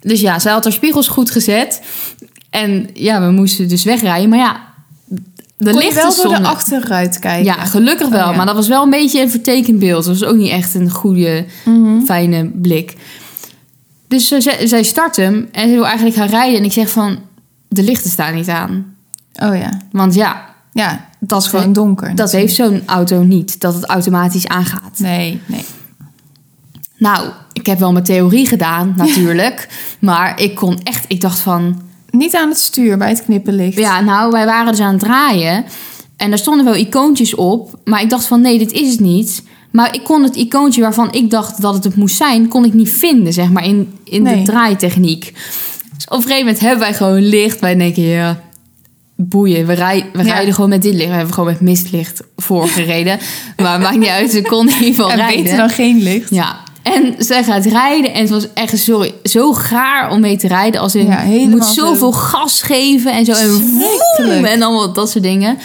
[0.00, 1.80] Dus ja, zij had haar spiegels goed gezet.
[2.50, 4.28] En ja, we moesten dus wegrijden.
[4.28, 4.60] Maar ja,
[5.58, 7.44] de Kon je wel door de achteruit kijken?
[7.44, 8.24] Ja, gelukkig wel.
[8.24, 8.36] Oh, ja.
[8.36, 10.04] Maar dat was wel een beetje een vertekend beeld.
[10.04, 12.00] Dat was ook niet echt een goede, Mhm.
[12.00, 12.96] fijne blik.
[14.08, 16.58] Dus zij, zij start hem en ze wil eigenlijk gaan rijden.
[16.58, 17.18] En ik zeg van,
[17.68, 18.96] de lichten staan niet aan.
[19.42, 19.80] Oh ja.
[19.92, 22.14] Want ja, Ja, dat, is gewoon donker.
[22.14, 23.60] dat heeft zo'n auto niet.
[23.60, 24.98] Dat het automatisch aangaat.
[24.98, 25.64] Nee, nee.
[26.98, 29.68] Nou, ik heb wel mijn theorie gedaan, natuurlijk.
[30.00, 31.82] maar ik kon echt, ik dacht van...
[32.16, 33.78] Niet aan het stuur bij het knippenlicht.
[33.78, 35.64] Ja, nou, wij waren dus aan het draaien.
[36.16, 37.78] En daar stonden wel icoontjes op.
[37.84, 39.42] Maar ik dacht van, nee, dit is het niet.
[39.72, 42.48] Maar ik kon het icoontje waarvan ik dacht dat het het moest zijn...
[42.48, 44.36] kon ik niet vinden, zeg maar, in, in Nee.
[44.36, 45.32] de draaitechniek.
[45.96, 47.60] Dus op een gegeven moment hebben wij gewoon licht.
[47.60, 48.40] Wij denken, ja,
[49.16, 49.66] boeien.
[49.66, 50.32] We, rij, we Ja.
[50.32, 51.08] rijden gewoon met dit licht.
[51.08, 53.18] We hebben gewoon met mistlicht voorgereden.
[53.62, 55.42] maar maakt niet uit, ze kon in ieder geval en rijden.
[55.42, 56.30] beter dan geen licht.
[56.30, 60.48] Ja, en zij gaat rijden en het was echt sorry, zo gaar om mee te
[60.48, 60.80] rijden.
[60.80, 62.18] Als in, Ja, je moet zoveel zo.
[62.18, 63.32] gas geven en zo.
[63.32, 63.50] En,
[64.16, 65.58] vroom en allemaal dat soort dingen.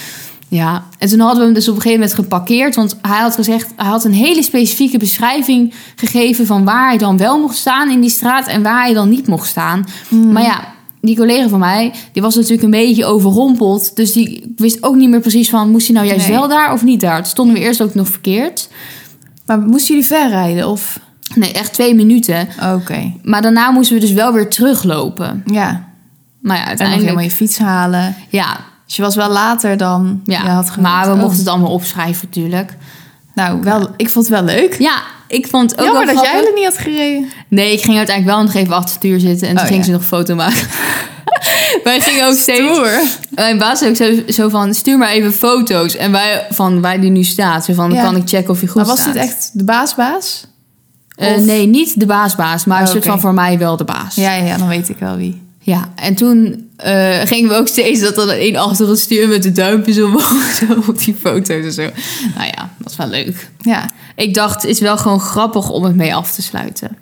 [0.48, 2.76] Ja, en toen hadden we hem dus op een gegeven moment geparkeerd.
[2.76, 6.46] Want hij had gezegd, hij had een hele specifieke beschrijving gegeven...
[6.46, 9.28] van waar hij dan wel mocht staan in die straat en waar hij dan niet
[9.28, 9.86] mocht staan.
[10.08, 10.32] Mm.
[10.32, 13.96] Maar ja, die collega van mij, die was natuurlijk een beetje overrompeld.
[13.96, 15.72] Dus die wist ook niet meer precies van...
[15.72, 16.38] moest hij nou juist Nee.
[16.38, 17.18] wel daar of niet daar?
[17.18, 18.70] Toen stonden we eerst ook nog verkeerd.
[19.46, 20.70] Maar moesten jullie ver rijden?
[20.70, 21.00] Of...
[21.36, 22.48] Nee, echt twee minuten.
[22.74, 23.12] Oké.
[23.24, 25.44] Maar daarna moesten we dus wel weer teruglopen.
[25.46, 25.90] Ja.
[26.42, 27.02] Maar ja, En nog uiteindelijk...
[27.08, 28.16] helemaal je fiets halen.
[28.30, 30.44] Ja, Dus je was wel later dan ja.
[30.44, 30.88] je had gewild.
[30.88, 31.20] maar we Oh.
[31.20, 32.74] mochten het allemaal opschrijven natuurlijk.
[33.36, 34.76] Nou, wel, ik vond het wel leuk.
[34.80, 37.30] Ja, ik vond het ook Jammer wel dat jij er niet had gereden.
[37.48, 39.48] Nee, ik ging uiteindelijk wel nog even achter het stuur zitten.
[39.48, 39.86] En toen Oh, ging ja.
[39.86, 40.68] ze nog een foto maken.
[41.84, 42.80] wij gingen ook steeds...
[43.30, 45.96] Mijn baas ook zo, zo van, stuur maar even foto's.
[45.96, 47.66] En wij, van waar die nu staat.
[47.66, 48.04] Zo van, dan Ja.
[48.04, 49.14] kan ik checken of je goed Maar was staat.
[49.14, 50.46] dit echt de baasbaas?
[51.22, 52.66] Eh, of- nee, niet de baasbaas.
[52.66, 54.16] Maar Oh, een soort van voor mij wel de baas.
[54.16, 55.42] Ja, ja, dan weet ik wel wie.
[55.60, 59.44] Ja, en toen eh, gingen we ook steeds dat er een achter het stuur met
[59.44, 61.82] de duimpjes omhoog zo op die foto's en zo.
[62.36, 63.50] Nou ja, dat is wel leuk.
[63.60, 63.90] Ja.
[64.16, 66.98] Ik dacht, het is wel gewoon grappig om het mee af te sluiten.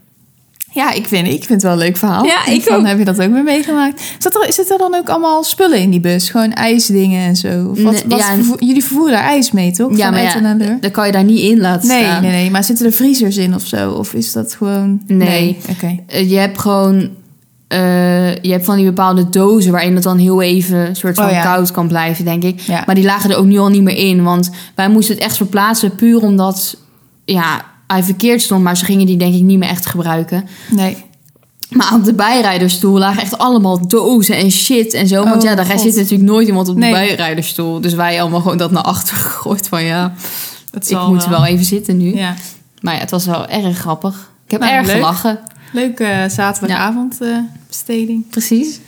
[0.71, 2.25] Ja, ik vind, ik vind het wel een leuk verhaal.
[2.25, 2.85] Ja, ik van, ook.
[2.87, 4.01] Heb je dat ook mee meegemaakt?
[4.19, 6.29] Zit er, zitten er dan ook allemaal spullen in die bus?
[6.29, 7.47] Gewoon ijsdingen en zo?
[7.47, 9.97] Of wat, Nee, wat ja, vervoer- jullie vervoeren daar ijs mee, toch?
[9.97, 12.21] Ja, Van maar ja, naar daar kan je daar niet in laten Nee, staan.
[12.21, 12.51] nee, nee.
[12.51, 13.91] Maar zitten er vriezers in of zo?
[13.91, 15.01] Of is dat gewoon...
[15.07, 15.57] Nee.
[15.69, 15.99] Oké.
[16.07, 17.09] Eh, Je hebt gewoon...
[17.67, 21.31] eh, je hebt van die bepaalde dozen waarin het dan heel even soort van Oh
[21.31, 21.41] ja.
[21.43, 22.59] koud kan blijven, denk ik.
[22.59, 22.83] Ja.
[22.85, 24.23] Maar die lagen er ook nu al niet meer in.
[24.23, 26.77] Want wij moesten het echt verplaatsen puur omdat
[27.25, 28.63] ja, hij verkeerd stond.
[28.63, 30.47] Maar ze gingen die denk ik niet meer echt gebruiken.
[30.71, 30.97] Nee.
[31.69, 35.23] Maar op de bijrijdersstoel lagen echt allemaal dozen en shit en zo.
[35.23, 35.81] Want Oh, ja, daar God.
[35.81, 36.91] zit natuurlijk nooit iemand op de Nee.
[36.91, 37.81] bijrijdersstoel.
[37.81, 40.13] Dus wij allemaal gewoon dat naar achter gegooid van ja,
[40.71, 42.15] Dat ik moet wel even zitten nu.
[42.15, 42.33] Ja.
[42.81, 44.31] Maar ja, het was wel erg grappig.
[44.45, 44.95] Ik heb Nou, erg leuk.
[44.95, 45.39] gelachen.
[45.73, 47.17] Leuke eh, zaterdagavond
[47.67, 48.29] besteding.
[48.29, 48.79] Precies.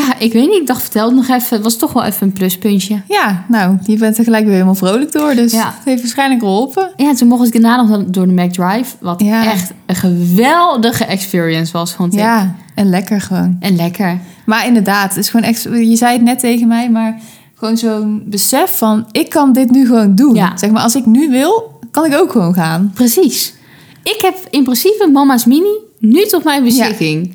[0.00, 0.60] Ja, ik weet niet.
[0.60, 1.48] Ik dacht, vertel het nog even.
[1.56, 3.02] Het was toch wel even een pluspuntje.
[3.08, 5.34] Ja, nou, je bent er gelijk weer helemaal vrolijk door.
[5.34, 5.74] Dus Ja.
[5.76, 6.90] het heeft waarschijnlijk geholpen.
[6.96, 8.94] Ja, toen mocht ik daarna nog door de McDrive.
[9.00, 9.44] Wat Ja.
[9.52, 12.18] echt een geweldige experience was, vond ik.
[12.18, 13.56] Ja, en lekker gewoon.
[13.60, 14.18] En lekker.
[14.46, 15.54] Maar inderdaad, het is gewoon
[15.88, 17.20] je zei het net tegen mij, maar
[17.54, 20.34] gewoon zo'n besef van, ik kan dit nu gewoon doen.
[20.34, 20.56] Ja.
[20.56, 22.90] Zeg maar, als ik nu wil, kan ik ook gewoon gaan.
[22.94, 23.54] Precies.
[24.02, 27.34] Ik heb in principe mama's mini nu tot mijn beschikking.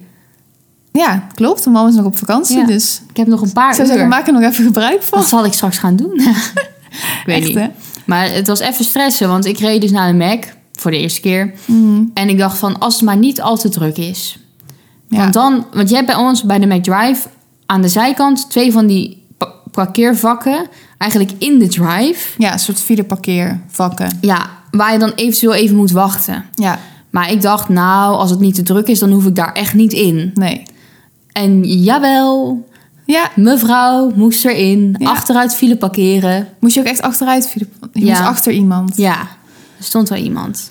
[1.00, 1.64] Ja, klopt.
[1.64, 2.66] De mama is nog op vakantie, Ja.
[2.66, 3.92] dus Ik heb nog een paar zou uur.
[3.94, 5.20] zeggen, maak er nog even gebruik van.
[5.20, 6.14] Wat zal ik straks gaan doen?
[6.20, 7.56] ik weet Echt, niet.
[7.58, 7.68] hè?
[8.06, 11.22] Maar het was even stressen, want ik reed dus naar de Mac voor de eerste
[11.22, 11.54] keer.
[11.66, 12.02] Mhm.
[12.14, 14.40] En ik dacht van, als het maar niet al te druk is.
[15.08, 15.18] Ja.
[15.18, 17.28] Want dan, want jij hebt bij ons bij de McDrive
[17.66, 22.30] aan de zijkant twee van die pa- parkeervakken, eigenlijk in de drive.
[22.38, 24.18] ja, een soort file parkeervakken.
[24.22, 26.46] Ja, waar je dan eventueel even moet wachten.
[26.56, 29.54] Ja, Maar ik dacht, nou, als het niet te druk is, dan hoef ik daar
[29.54, 30.32] echt niet in.
[30.34, 30.64] nee.
[31.44, 32.68] En jawel,
[33.06, 35.10] Ja, mevrouw moest erin, Ja.
[35.10, 36.48] achteruit file parkeren.
[36.60, 37.54] moest je ook echt achteruit.
[37.54, 37.66] Je
[38.06, 38.06] Ja.
[38.06, 38.98] moest achter iemand.
[38.98, 39.20] Ja,
[39.78, 40.68] er stond wel iemand.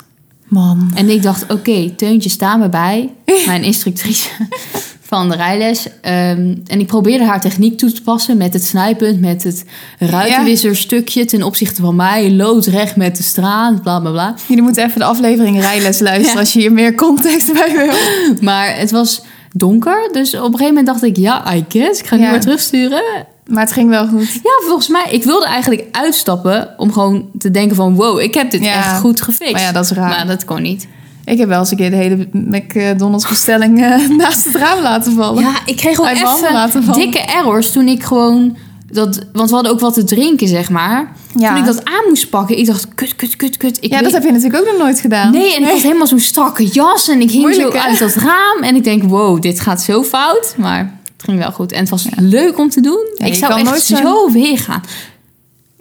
[0.47, 0.91] Man.
[0.95, 3.09] En ik dacht, oké, Teuntje, sta me bij.
[3.45, 4.29] Mijn instructrice
[5.11, 5.87] van de rijles.
[6.01, 9.65] Ehm, en ik probeerde haar techniek toe te passen met het snijpunt, met het
[9.99, 12.31] ruitenwisserstukje ten opzichte van mij.
[12.31, 14.35] Loodrecht met de straat, bla bla bla.
[14.47, 16.39] Jullie moeten even de aflevering rijles luisteren Ja.
[16.39, 17.93] als je hier meer context bij wil.
[18.41, 19.21] Maar het was
[19.53, 21.99] donker, dus op een gegeven moment dacht ik, ja, I guess.
[21.99, 22.29] Ik ga nu Ja.
[22.29, 23.03] maar terugsturen.
[23.47, 24.33] Maar het ging wel goed.
[24.33, 28.51] Ja, volgens mij, ik wilde eigenlijk uitstappen om gewoon te denken van, wow, ik heb
[28.51, 28.73] dit Ja.
[28.73, 29.51] echt goed gefixt.
[29.53, 30.09] Maar ja, dat is raar.
[30.09, 30.87] Maar dat kon niet.
[31.25, 35.13] Ik heb wel eens een keer de hele McDonald's bestelling eh, naast het raam laten
[35.13, 35.43] vallen.
[35.43, 36.93] Ja, ik kreeg ook vallen.
[36.93, 38.57] dikke errors toen ik gewoon...
[38.91, 41.11] Dat, want we hadden ook wat te drinken, zeg maar.
[41.35, 41.49] Ja.
[41.49, 43.77] Toen ik dat aan moest pakken, ik dacht, kut, kut, kut, kut.
[43.81, 45.31] Ik ja, weet- dat heb je natuurlijk ook nog nooit gedaan.
[45.31, 47.83] Nee, en ik had helemaal zo'n strakke jas en ik hing Moeilijk, zo hè?
[47.83, 48.63] uit dat raam.
[48.63, 50.53] En ik denk, wow, dit gaat zo fout.
[50.57, 51.71] Maar het ging wel goed.
[51.71, 53.05] En het was leuk om te doen.
[53.17, 54.81] Ja, ik zou echt nooit zo weer gaan.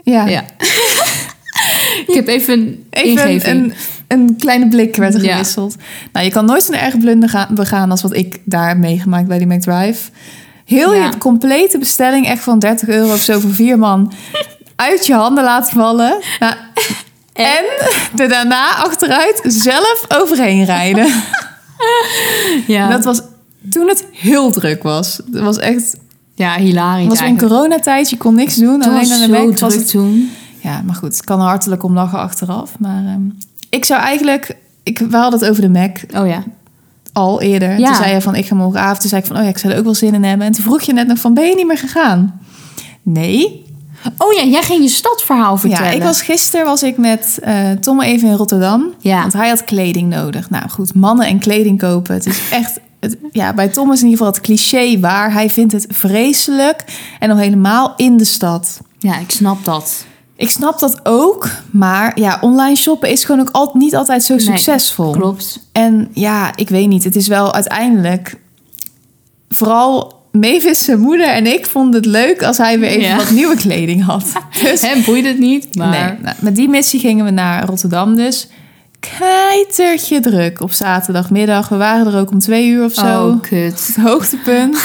[0.03, 0.27] Ja.
[0.27, 0.45] Ja.
[2.07, 3.45] ik heb even een Even ingeving.
[3.45, 3.73] een,
[4.09, 5.77] een kleine blik werd er gewisseld.
[6.13, 9.29] Nou, je kan nooit zo'n erg blunder gaan, begaan als wat ik daar heb meegemaakt
[9.29, 10.11] bij die McDrive.
[10.69, 11.05] Heel Ja.
[11.05, 14.13] je complete bestelling, echt van 30 euro of zo voor vier man,
[14.77, 16.19] uit je handen laten vallen.
[16.41, 16.55] Nou,
[17.33, 17.65] en
[18.17, 21.07] er daarna achteruit zelf overheen rijden.
[22.67, 22.89] ja.
[22.89, 23.21] Dat was
[23.71, 25.21] toen het heel druk was.
[25.33, 25.97] Het was echt,
[26.35, 27.53] ja, hilarisch het was eigenlijk.
[27.53, 28.81] coronatijd, je kon niks doen.
[28.81, 30.31] Het alleen aan de druk was het toen.
[30.59, 32.79] Ja, maar goed, ik kan hartelijk om lachen achteraf.
[32.79, 33.23] Maar ehm,
[33.71, 34.57] ik zou eigenlijk...
[34.83, 36.45] Ik, we hadden het over de Mac Oh ja.
[37.19, 37.79] Al eerder.
[37.79, 37.87] Ja.
[37.87, 39.01] Toen zei je van, ik ga morgenavond.
[39.01, 40.47] Toen zei ik van, oh ja, ik zou er ook wel zin in hebben.
[40.47, 42.41] En toen vroeg je net nog van, ben je niet meer gegaan?
[43.03, 43.67] Nee.
[44.19, 45.87] Oh ja, jij ging je stadverhaal vertellen.
[45.87, 48.95] Ja, ik was, gisteren was ik met eh, Tom even in Rotterdam.
[48.99, 49.21] Ja.
[49.21, 50.51] Want hij had kleding nodig.
[50.51, 52.15] Nou goed, mannen en kleding kopen.
[52.15, 52.81] Het is echt...
[53.01, 55.33] Het, ja, bij Tom is in ieder geval het cliché waar.
[55.33, 56.85] Hij vindt het vreselijk.
[57.19, 58.81] En nog helemaal in de stad.
[58.99, 60.07] Ja, ik snap dat.
[60.39, 64.39] Ik snap dat ook, maar ja, online shoppen is gewoon ook al, niet altijd zo
[64.39, 65.11] succesvol.
[65.13, 65.61] Klopt.
[65.73, 68.37] En ja, ik weet niet, het is wel uiteindelijk
[69.49, 73.17] vooral Mavis, zijn moeder en ik vonden het leuk als hij weer even Ja.
[73.17, 74.33] wat nieuwe kleding had.
[74.63, 75.89] Dus Hem boeit het niet, maar...
[75.89, 78.49] nee, nou, met die missie gingen we naar Rotterdam dus.
[79.19, 81.69] Keitertje druk op zaterdagmiddag.
[81.69, 83.29] We waren er ook om twee uur of zo.
[83.29, 83.87] Oh, kut.
[83.87, 84.81] Het hoogtepunt.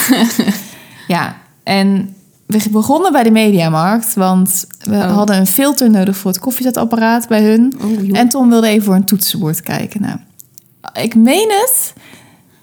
[1.07, 5.13] ja, en we begonnen bij de Mediamarkt, want we Oh.
[5.15, 7.73] hadden een filter nodig voor het koffiezetapparaat bij hun.
[7.83, 8.17] Oh.
[8.17, 10.01] En Tom wilde even voor een toetsenbord kijken.
[10.01, 10.17] Nou,
[10.93, 11.93] ik meen het.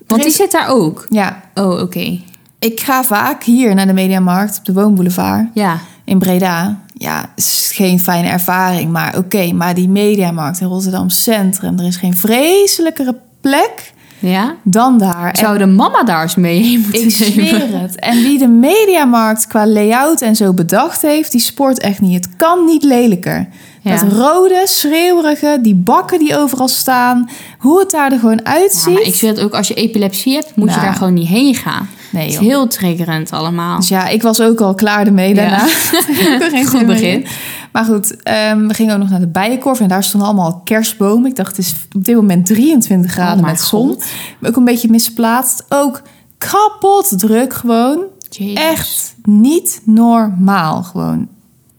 [0.06, 1.06] Want die is- zit daar ook.
[1.08, 2.20] Ja, Oh, oké.
[2.58, 5.78] ik ga vaak hier naar de Mediamarkt op de Woonboulevard Ja.
[6.04, 6.80] in Breda.
[6.94, 9.52] Ja, is geen fijne ervaring, maar oké.
[9.52, 14.54] maar die Mediamarkt in Rotterdam Centrum, er is geen vreselijkere plek Ja?
[14.62, 15.30] dan daar.
[15.30, 17.98] En Zou de mama daar eens mee moeten ik zweer het.
[17.98, 22.24] En wie de mediamarkt qua layout en zo bedacht heeft, die sport echt niet.
[22.24, 23.48] Het kan niet lelijker.
[23.82, 23.96] Ja.
[23.96, 27.30] Dat rode, schreeuwerige, die bakken die overal staan.
[27.58, 28.92] Hoe het daar er gewoon uitziet.
[28.94, 30.86] maar ik vind ook als je epilepsie hebt, moet je Nou.
[30.86, 31.88] daar gewoon niet heen gaan.
[32.10, 33.76] Nee, het is heel triggerend allemaal.
[33.78, 35.58] Dus ja, ik was ook al klaar ermee daarna.
[35.68, 37.12] Geen Goed begin.
[37.22, 37.26] in.
[37.72, 39.80] Maar goed, ehm, we gingen ook nog naar de Bijenkorf.
[39.80, 41.30] En daar stonden allemaal kerstbomen.
[41.30, 43.88] Ik dacht, het is op dit moment 23 graden Oh met zon.
[43.88, 44.04] God.
[44.42, 45.64] Ook een beetje misplaatst.
[45.68, 46.02] Ook
[46.38, 48.02] kapot druk gewoon.
[48.30, 48.54] Jezus.
[48.64, 51.28] Echt niet normaal gewoon.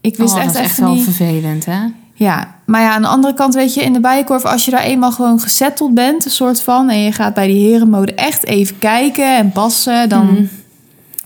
[0.00, 1.04] Ik wist Oh, echt dat is echt wel niet...
[1.04, 1.78] vervelend, hè?
[2.22, 4.44] Ja, maar ja, aan de andere kant weet je, in de Bijenkorf...
[4.44, 6.88] als je daar eenmaal gewoon gezetteld bent, een soort van...
[6.90, 10.08] en je gaat bij die herenmode echt even kijken en passen...
[10.08, 10.42] dan Mhm.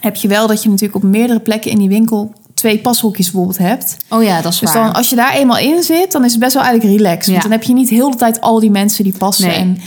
[0.00, 2.32] heb je wel dat je natuurlijk op meerdere plekken in die winkel...
[2.54, 3.96] twee pashokjes bijvoorbeeld hebt.
[4.08, 4.84] Oh ja, dat is Dus waar.
[4.84, 7.24] dan, als je daar eenmaal in zit, dan is het best wel eigenlijk relaxed.
[7.26, 7.30] Ja.
[7.30, 9.56] Want dan heb je niet heel de tijd al die mensen die passen Nee.
[9.56, 9.78] en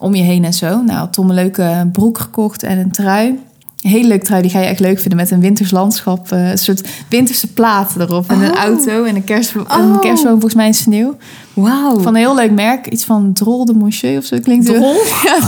[0.00, 0.82] om je heen en zo.
[0.82, 3.38] Nou, Tom een leuke broek gekocht en een trui.
[3.82, 6.32] Een hele leuke trui, die ga je echt leuk vinden met een winters landschap.
[6.32, 8.30] eh, een soort winterse plaat erop.
[8.30, 8.56] En een Oh.
[8.56, 10.00] auto en een, kerst, een Oh.
[10.00, 11.16] kerstboom volgens mij in sneeuw.
[11.54, 12.00] Wauw.
[12.00, 12.86] Van een heel leuk merk.
[12.86, 14.66] Iets van Drol de Monsieur of zo klinkt.
[14.66, 14.94] Drol?
[15.24, 15.38] Ja.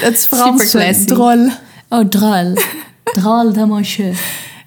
[0.00, 0.70] Het is Frans.
[0.70, 1.04] Classy.
[1.04, 1.48] Drol.
[1.88, 2.54] Oh, drol.
[3.04, 4.16] drol de monsieur.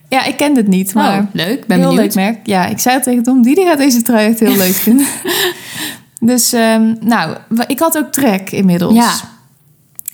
[0.09, 1.19] Ja, ik ken het niet, maar...
[1.19, 1.65] Oh, leuk.
[1.67, 2.15] Ben heel benieuwd.
[2.15, 2.39] leuk merk.
[2.47, 3.41] Ja, ik zei het tegen Tom.
[3.41, 5.05] Die gaat deze trui echt heel leuk vinden.
[6.19, 7.35] Dus, ehm, nou,
[7.67, 8.93] ik had ook trek inmiddels.
[8.95, 9.11] Ja.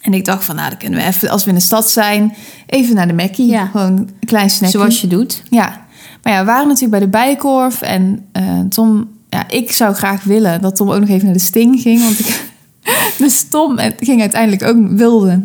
[0.03, 2.33] En ik dacht van, nou, dan kunnen we even, als we in de stad zijn,
[2.65, 3.47] even naar de Mackie.
[3.47, 3.65] Ja.
[3.65, 4.77] Gewoon een klein snackje.
[4.77, 5.43] Zoals je doet.
[5.49, 5.81] Ja.
[6.23, 7.81] Maar ja, we waren natuurlijk bij de Bijenkorf.
[7.81, 11.39] En eh, Tom, ja, ik zou graag willen dat Tom ook nog even naar de
[11.39, 12.01] Sting ging.
[12.03, 12.51] Want ik,
[13.17, 15.41] dus Tom ging uiteindelijk ook, wilde,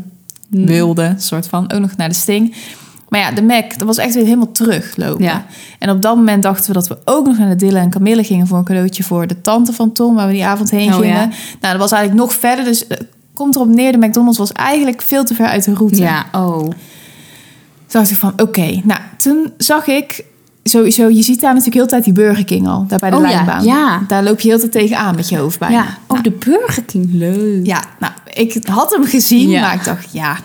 [0.49, 2.55] wilde, soort van, ook nog naar de Sting.
[3.09, 5.25] Maar ja, de Mac, dat was echt weer helemaal teruglopen.
[5.25, 5.47] Ja.
[5.79, 8.25] En op dat moment dachten we dat we ook nog naar de Dille en Camille
[8.25, 10.99] gingen voor een cadeautje voor de tante van Tom, waar we die avond heen Oh,
[10.99, 11.16] gingen.
[11.16, 11.27] ja.
[11.61, 12.64] Nou, dat was eigenlijk nog verder.
[12.64, 12.99] Dus eh,
[13.38, 15.96] komt erop neer, de McDonald's was eigenlijk veel te ver uit de route.
[15.96, 16.59] Ja, oh.
[16.59, 16.74] Toen
[18.01, 18.81] dacht ik van, oké.
[18.85, 20.24] Nou, toen zag ik
[20.62, 21.09] sowieso...
[21.09, 22.85] Je ziet daar natuurlijk heel de tijd die Burger King al.
[22.88, 23.64] Daar bij de Oh ja, lijnbaan.
[23.64, 24.03] ja.
[24.09, 25.74] Daar loop je heel de tijd tegenaan met je hoofd bijna.
[25.77, 27.09] Ja, oh, Nou, de Burger King.
[27.12, 27.66] Leuk.
[27.66, 29.61] ja, nou, ik had hem gezien, Ja.
[29.61, 30.37] maar ik dacht, ja...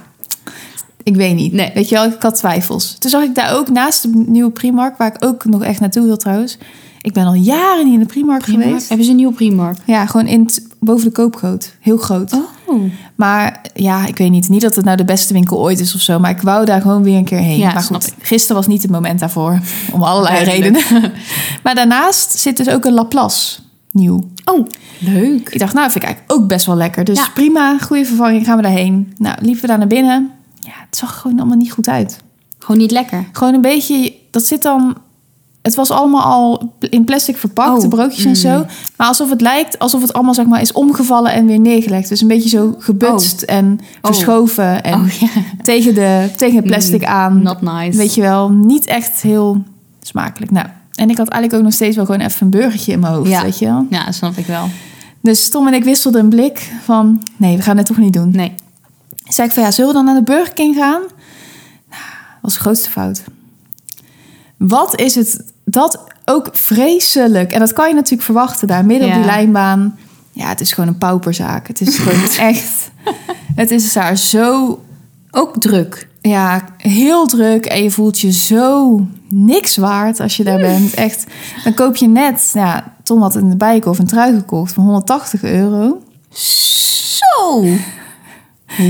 [1.04, 1.54] Ik weet niet.
[1.54, 1.72] Nee.
[1.74, 2.96] Weet je wel, ik had twijfels.
[3.00, 4.98] Toen zag ik daar ook naast de nieuwe Primark...
[4.98, 6.58] waar ik ook nog echt naartoe wil trouwens.
[7.04, 8.68] Ik ben al jaren niet in de Primark, Primark.
[8.68, 8.88] geweest.
[8.88, 9.78] Hebben ze een nieuwe Primark?
[9.86, 11.76] Ja, gewoon in boven de koopgoot.
[11.80, 12.34] Heel groot.
[12.34, 12.82] Oh.
[13.16, 14.50] Maar ja, ik weet niet.
[14.50, 16.20] Niet dat het nou de beste winkel ooit is of zo.
[16.20, 17.58] Maar ik wou daar gewoon weer een keer heen.
[17.58, 19.60] Ja, maar goed, gisteren was niet het moment daarvoor.
[19.92, 20.82] Om allerlei redenen.
[21.64, 23.60] maar daarnaast zit dus ook een Laplace
[23.92, 24.28] nieuw.
[24.46, 24.68] Oh,
[25.00, 25.50] leuk.
[25.50, 27.04] Ik dacht, nou, vind ik eigenlijk ook best wel lekker.
[27.04, 27.28] Dus Ja.
[27.34, 29.14] prima, goede vervanging, gaan we daarheen.
[29.18, 30.32] Nou, liepen we daar naar binnen.
[30.60, 32.18] Ja, het zag gewoon allemaal niet goed uit.
[32.60, 33.26] Gewoon niet lekker.
[33.32, 34.96] Gewoon een beetje, dat zit dan...
[35.64, 38.36] Het was allemaal al in plastic verpakt, Oh, de broodjes en mm.
[38.36, 38.66] zo.
[38.98, 42.10] Maar alsof het lijkt, alsof het allemaal zeg maar is omgevallen en weer neergelegd.
[42.10, 45.28] Dus een beetje zo gebutst en verschoven en Oh ja.
[45.64, 47.42] tegen, de, tegen het plastic Mm, aan.
[47.42, 47.98] Not nice.
[47.98, 49.64] Weet je wel, niet echt heel
[50.02, 50.52] smakelijk.
[50.52, 53.14] Nou, en ik had eigenlijk ook nog steeds wel gewoon even een burgertje in mijn
[53.14, 53.42] hoofd, Ja.
[53.44, 53.86] weet je wel.
[53.90, 54.68] Ja, snap ik wel.
[55.22, 58.30] Dus Tom en ik wisselden een blik van, nee, we gaan het toch niet doen.
[58.32, 58.54] Nee.
[59.24, 61.02] Zei ik van, ja, zullen we dan naar de Burger King gaan?
[61.90, 63.24] Nou, dat was de grootste fout.
[64.58, 67.52] Wat is het, dat ook vreselijk.
[67.52, 69.98] En dat kan je natuurlijk verwachten daar, midden op die lijnbaan.
[70.32, 71.68] Ja, het is gewoon een pauperzaak.
[71.68, 72.92] Het is gewoon echt,
[73.56, 74.80] het is daar zo
[75.32, 76.08] Ook druk.
[76.22, 80.94] ja, heel druk en je voelt je zo niks waard als je daar bent.
[80.94, 81.26] Echt,
[81.64, 85.44] dan koop je net, ja, Tom had in de Bijenkorf een trui gekocht van 180
[85.44, 86.02] euro.
[86.30, 87.62] Zo.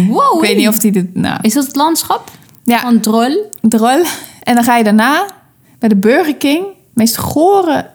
[0.07, 0.35] Wow.
[0.35, 2.31] Ik weet niet of die dit, nou, Is dat het landschap
[2.63, 3.49] ja, van Drol?
[3.61, 4.03] drol.
[4.43, 5.25] En dan ga je daarna
[5.83, 7.89] bij de Burger King, meest gore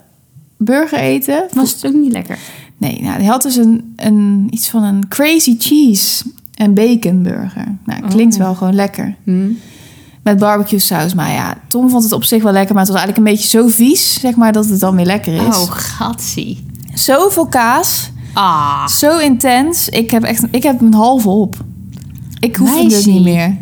[0.56, 1.44] burger eten.
[1.54, 2.38] Was het ook niet lekker?
[2.76, 6.24] Nee, nou, die had dus een, een, iets van een crazy cheese
[6.54, 7.76] en bacon burger.
[7.84, 8.40] Nou, klinkt Oh.
[8.40, 9.14] wel gewoon lekker.
[9.24, 9.48] Hm.
[10.22, 11.14] Met barbecue saus.
[11.14, 12.74] Maar ja, Tom vond het op zich wel lekker.
[12.74, 15.32] Maar het was eigenlijk een beetje zo vies, zeg maar, dat het dan weer lekker
[15.34, 15.56] is.
[15.56, 16.66] Oh, gatsie.
[16.94, 18.10] Zoveel kaas.
[18.32, 18.86] Ah.
[18.86, 19.88] Zo intens.
[19.88, 21.56] Ik heb echt ik heb een halve op.
[22.40, 23.10] Ik hoefde het Meisje.
[23.10, 23.56] niet meer.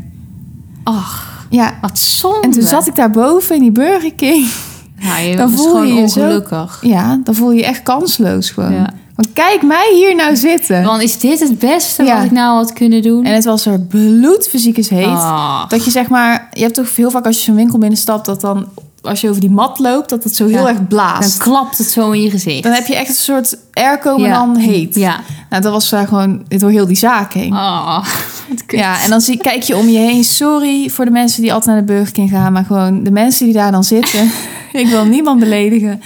[0.82, 1.78] Ach, Ja.
[1.80, 2.40] wat zonde.
[2.40, 4.52] En toen zat ik daar boven in die Burger King.
[4.98, 6.78] Je Dan voel gewoon je je zo- ongelukkig.
[6.82, 8.72] Ja, dan voel je je echt kansloos gewoon.
[8.72, 8.90] Ja.
[9.14, 10.82] Want kijk mij hier nou zitten.
[10.85, 12.14] Want is dit het beste Ja.
[12.16, 13.24] wat ik nou had kunnen doen?
[13.24, 15.06] En het was er bloedfysiek is heet.
[15.06, 15.68] Ah.
[15.68, 16.48] Dat je zeg maar...
[16.52, 18.26] Je hebt toch heel vaak als je zo'n winkel binnenstapt...
[18.26, 18.66] dat dan
[19.06, 20.08] als je over die mat loopt...
[20.08, 20.68] dat het zo heel Ja.
[20.68, 21.38] erg blaast.
[21.38, 22.62] Dan klapt het zo in je gezicht.
[22.62, 24.34] Dan heb je echt een soort airco, maar Ja.
[24.46, 24.94] dan heet.
[24.94, 25.20] Ja.
[25.50, 27.50] Nou, dat was daar gewoon door heel die zaak heen.
[28.66, 28.78] Kut.
[28.78, 30.24] Ja, en dan zie, kijk je om je heen.
[30.24, 32.52] Sorry voor de mensen die altijd naar de Burger King gaan.
[32.52, 34.30] Maar gewoon de mensen die daar dan zitten.
[34.72, 36.02] ik wil niemand beledigen.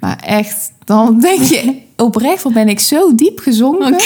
[0.00, 2.42] Maar echt, dan denk je oprecht...
[2.42, 3.96] wat ben ik zo diep gezonken.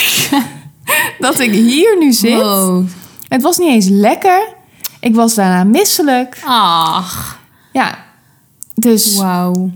[1.19, 2.41] dat ik hier nu zit.
[2.41, 2.85] Wow.
[3.29, 4.49] Het was niet eens lekker.
[5.01, 6.39] Ik was daarna misselijk.
[6.45, 7.39] Ach,
[7.73, 7.99] Ja,
[8.83, 9.71] dus wauw.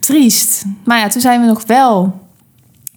[0.00, 0.64] triest.
[0.84, 2.18] Maar ja, toen zijn we nog wel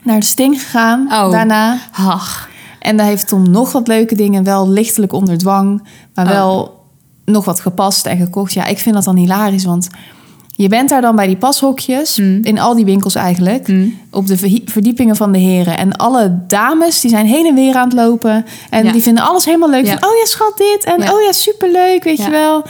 [0.03, 1.31] naar de Sting gegaan Oh.
[1.31, 1.77] daarna.
[1.91, 6.31] Ach, En daar heeft Tom nog wat leuke dingen, wel lichtelijk onder dwang, maar Oh.
[6.31, 6.83] wel
[7.25, 8.53] nog wat gepast en gekocht.
[8.53, 9.87] Ja, ik vind dat dan hilarisch, want
[10.49, 12.39] je bent daar dan bij die pashokjes, Mm.
[12.43, 13.87] in al die winkels eigenlijk, Hm.
[14.11, 15.77] op de verdiepingen van de heren.
[15.77, 18.91] En alle dames, die zijn heen en weer aan het lopen en Ja.
[18.91, 19.85] die vinden alles helemaal leuk.
[19.85, 19.97] Ja.
[19.97, 21.13] Van, oh ja, schat, dit en Ja.
[21.13, 22.63] oh ja, superleuk, weet je wel.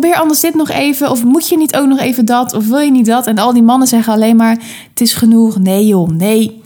[0.00, 2.78] Probeer anders dit nog even, of moet je niet ook nog even dat, of wil
[2.78, 3.26] je niet dat?
[3.26, 4.58] En al die mannen zeggen alleen maar,
[4.90, 5.58] het is genoeg.
[5.58, 6.62] Nee joh, nee,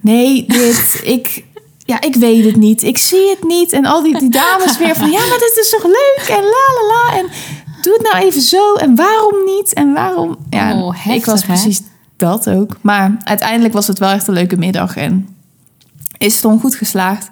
[0.00, 1.44] nee, dit, ik...
[1.78, 2.82] Ja, ik weet het niet.
[2.82, 3.72] Ik zie het niet.
[3.72, 5.10] En al die, die dames weer van...
[5.10, 6.24] Ja, maar dit is toch leuk?
[6.28, 7.18] En la la la.
[7.18, 7.26] En
[7.82, 8.74] doe het nou even zo.
[8.74, 9.72] En waarom niet?
[9.72, 10.36] En waarom...
[10.50, 11.46] Ja, Oh, heftig, ik was hè?
[11.46, 11.80] precies
[12.16, 12.76] dat ook.
[12.80, 14.96] Maar uiteindelijk was het wel echt een leuke middag.
[14.96, 15.36] En
[16.18, 17.28] is Tom goed geslaagd.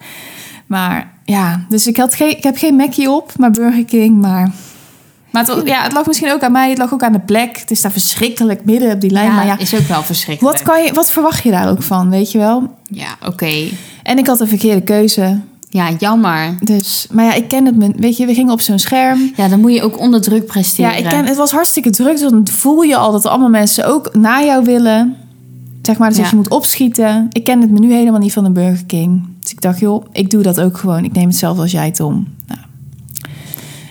[0.66, 4.20] Maar ja, dus ik, had geen, ik heb geen Mackie op, maar Burger King.
[4.20, 4.52] Maar,
[5.32, 6.68] maar het, ja, het lag misschien ook aan mij.
[6.68, 7.58] Het lag ook aan de plek.
[7.58, 9.26] Het is daar verschrikkelijk midden op die lijn.
[9.28, 10.56] ja, maar ja, is ook wel verschrikkelijk.
[10.56, 12.74] wat, kan je, wat verwacht je daar ook van, weet je wel?
[12.88, 13.52] Ja, oké.
[14.02, 15.40] En ik had een verkeerde keuze.
[15.68, 16.54] Ja, jammer.
[16.60, 17.76] Dus, maar ja, ik ken het.
[17.76, 19.32] me- Weet je, we gingen op zo'n scherm.
[19.36, 20.90] Ja, dan moet je ook onder druk presteren.
[20.90, 22.18] Ja, ik ken, het was hartstikke druk.
[22.18, 25.16] Dus dan voel je al dat allemaal mensen ook naar jou willen.
[25.82, 27.26] Zeg maar, dus dat je moet opschieten.
[27.32, 29.28] Ik ken het menu helemaal niet van de Burger King.
[29.40, 31.04] Dus ik dacht, joh, ik doe dat ook gewoon.
[31.04, 32.28] Ik neem hetzelfde als jij, Tom.
[32.46, 32.60] Nou.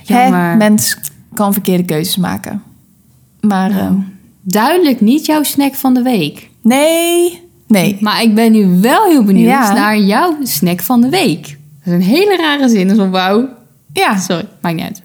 [0.06, 0.58] Hè, Jammer.
[0.58, 0.98] mens
[1.40, 2.64] kan verkeerde keuzes maken.
[3.42, 3.82] Maar Nou.
[3.82, 3.96] ehm,
[4.42, 6.50] Duidelijk niet jouw snack van de week.
[6.62, 7.98] nee, nee.
[8.00, 9.74] Maar ik ben nu wel heel benieuwd Ja.
[9.74, 11.42] naar jouw snack van de week.
[11.84, 12.88] Dat is een hele rare zin.
[12.88, 13.48] Dat is wauw.
[13.94, 15.02] Ja, Sorry, maakt niet uit.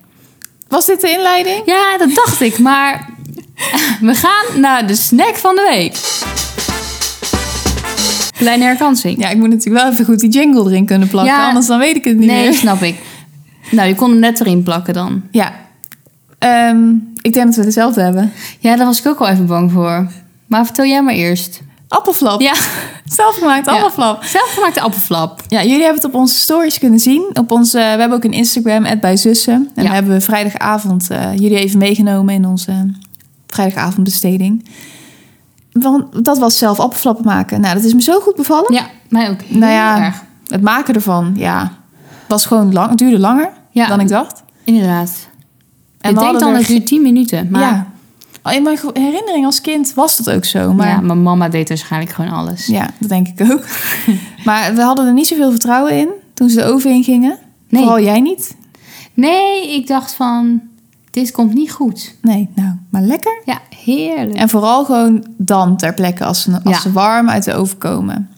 [0.68, 1.62] was dit de inleiding?
[1.66, 2.58] Ja, dat dacht ik.
[2.58, 3.08] Maar
[4.00, 5.96] we gaan naar de snack van de week.
[8.38, 9.18] Kleine herkansing.
[9.20, 11.34] Ja, ik moet natuurlijk wel even goed die jingle erin kunnen plakken.
[11.34, 11.46] Ja.
[11.48, 12.54] Anders dan weet ik het niet Nee, meer.
[12.58, 12.96] snap ik.
[13.70, 15.22] Nou, je kon hem net erin plakken dan.
[15.30, 15.52] Ja.
[16.44, 18.32] Ehm, ik denk dat we hetzelfde hebben.
[18.58, 20.06] Ja, daar was ik ook al even bang voor.
[20.46, 21.60] Maar vertel jij maar eerst.
[21.88, 22.40] Appelflap.
[22.40, 22.52] Ja,
[23.04, 24.24] Zelfgemaakt appelflap.
[24.24, 25.42] zelfgemaakte appelflap.
[25.48, 27.30] Ja, jullie hebben het op onze stories kunnen zien.
[27.34, 29.54] Op onze, we hebben ook een Instagram, bij Zussen.
[29.54, 29.82] En Ja.
[29.82, 32.90] daar hebben we vrijdagavond eh, jullie even meegenomen in onze
[33.46, 34.68] vrijdagavondbesteding.
[35.72, 37.60] Want dat was zelf appelflappen maken.
[37.60, 38.72] Nou, dat is me zo goed bevallen.
[38.74, 39.40] Ja, mij ook.
[39.42, 40.22] Heel nou ja, erg.
[40.48, 41.72] het maken ervan, ja,
[42.28, 42.88] was gewoon lang.
[42.88, 43.86] Het duurde langer Ja.
[43.86, 44.42] dan ik dacht.
[44.64, 45.10] Inderdaad.
[46.04, 47.48] En ik denk dan er het duurt 10 minuten.
[47.50, 47.86] Maar Ja.
[48.42, 50.72] Oh, In mijn herinnering als kind was dat ook zo.
[50.74, 52.66] Maar ja, mijn mama deed waarschijnlijk gewoon alles.
[52.66, 53.64] Ja, dat denk ik ook.
[54.44, 57.38] maar we hadden er niet zoveel vertrouwen in toen ze de oven in gingen.
[57.68, 57.82] Nee.
[57.82, 58.56] Vooral jij niet.
[59.14, 60.60] Nee, ik dacht van,
[61.10, 62.14] dit komt niet goed.
[62.22, 63.42] Nee, nou, maar lekker.
[63.44, 64.36] Ja, heerlijk.
[64.38, 66.80] En vooral gewoon dan ter plekke als ze, als Ja.
[66.80, 68.28] ze warm uit de oven komen.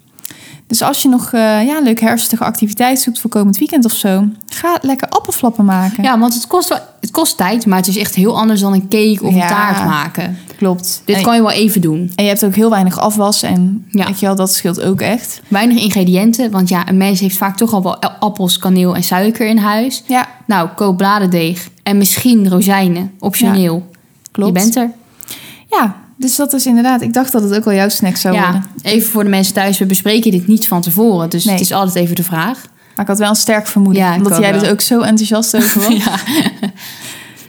[0.67, 3.93] Dus als je nog eh, ja, een leuke herfstige activiteit zoekt voor komend weekend of
[3.93, 6.03] zo, ga lekker appelflappen maken.
[6.03, 8.73] Ja, want het kost, wel, het kost tijd, maar het is echt heel anders dan
[8.73, 9.43] een cake of Ja.
[9.43, 10.39] een taart maken.
[10.57, 11.03] klopt.
[11.05, 12.13] Dit en, kan je wel even doen.
[12.15, 14.07] en je hebt ook heel weinig afwas en Ja.
[14.07, 15.41] weet je wel, dat scheelt ook echt.
[15.49, 19.47] Weinig ingrediënten, want ja, een mens heeft vaak toch al wel appels, kaneel en suiker
[19.47, 20.03] in huis.
[20.07, 23.87] Ja, Nou, koop bladerdeeg en misschien rozijnen, optioneel.
[24.33, 24.57] klopt.
[24.57, 24.91] Je bent er.
[25.71, 28.43] Ja, dus dat is inderdaad, ik dacht dat het ook wel jouw snack zou Ja,
[28.43, 28.65] worden.
[28.83, 31.31] even voor de mensen thuis, we bespreken dit niet van tevoren.
[31.31, 31.55] Dus Nee.
[31.55, 32.65] het is altijd even de vraag.
[32.95, 34.61] Maar ik had wel een sterk vermoeden, Ja, omdat jij wel.
[34.61, 36.05] dus ook zo enthousiast over was.
[36.05, 36.17] Ja.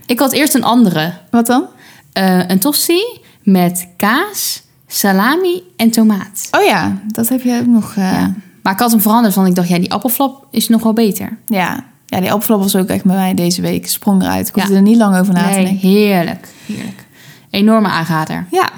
[0.06, 1.14] Ik had eerst een andere.
[1.32, 1.66] Wat dan?
[2.14, 3.02] Eh, een tosti
[3.44, 6.48] met kaas, salami en tomaat.
[6.52, 7.94] Oh ja, dat heb je ook nog.
[7.96, 8.34] eh, Ja.
[8.64, 11.38] Maar ik had hem veranderd, want ik dacht, ja, die appelflap is nog wel beter.
[11.46, 13.88] Ja, ja die appelflap was ook echt bij mij deze week.
[13.90, 14.48] Sprong eruit.
[14.48, 15.90] Ik hoefde er niet lang over na te Nee, denken.
[15.90, 16.48] heerlijk.
[16.66, 17.06] Heerlijk.
[17.50, 18.46] Enorme aanrader.
[18.52, 18.70] Ja,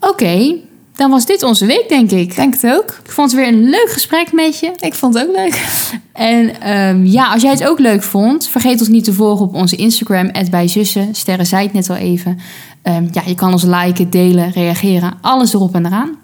[0.00, 0.54] Oké,
[0.96, 2.36] dan was dit onze week, denk ik.
[2.36, 2.98] denk het ook.
[3.04, 4.72] Ik vond het weer een leuk gesprek met je.
[4.80, 5.64] Ik vond het ook leuk.
[6.12, 9.54] En ehm, ja, als jij het ook leuk vond, vergeet ons niet te volgen op
[9.54, 11.14] onze Instagram, @bijzussen.
[11.14, 12.38] Sterren zei het net al even.
[12.82, 16.18] Ehm, ja, je kan ons liken, delen, reageren, alles erop en eraan.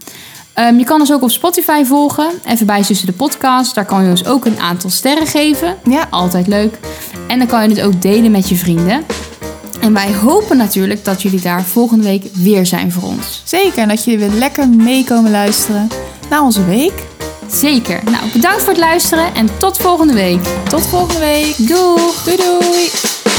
[0.54, 3.74] Ehm, je kan ons ook op Spotify volgen, even bij Zussen de podcast.
[3.74, 5.76] Daar kan je ons ook een aantal sterren geven.
[5.90, 6.78] Ja, Altijd leuk.
[7.28, 9.02] En dan kan je het ook delen met je vrienden.
[9.80, 13.42] En wij hopen natuurlijk dat jullie daar volgende week weer zijn voor ons.
[13.44, 13.78] zeker.
[13.78, 15.88] En dat jullie weer lekker mee komen luisteren
[16.30, 16.92] naar onze week.
[17.50, 18.00] Zeker.
[18.04, 20.40] Nou, bedankt voor het luisteren en tot volgende week.
[20.68, 21.54] Tot volgende week.
[21.56, 22.22] Doeg!
[22.24, 23.35] Doei doei.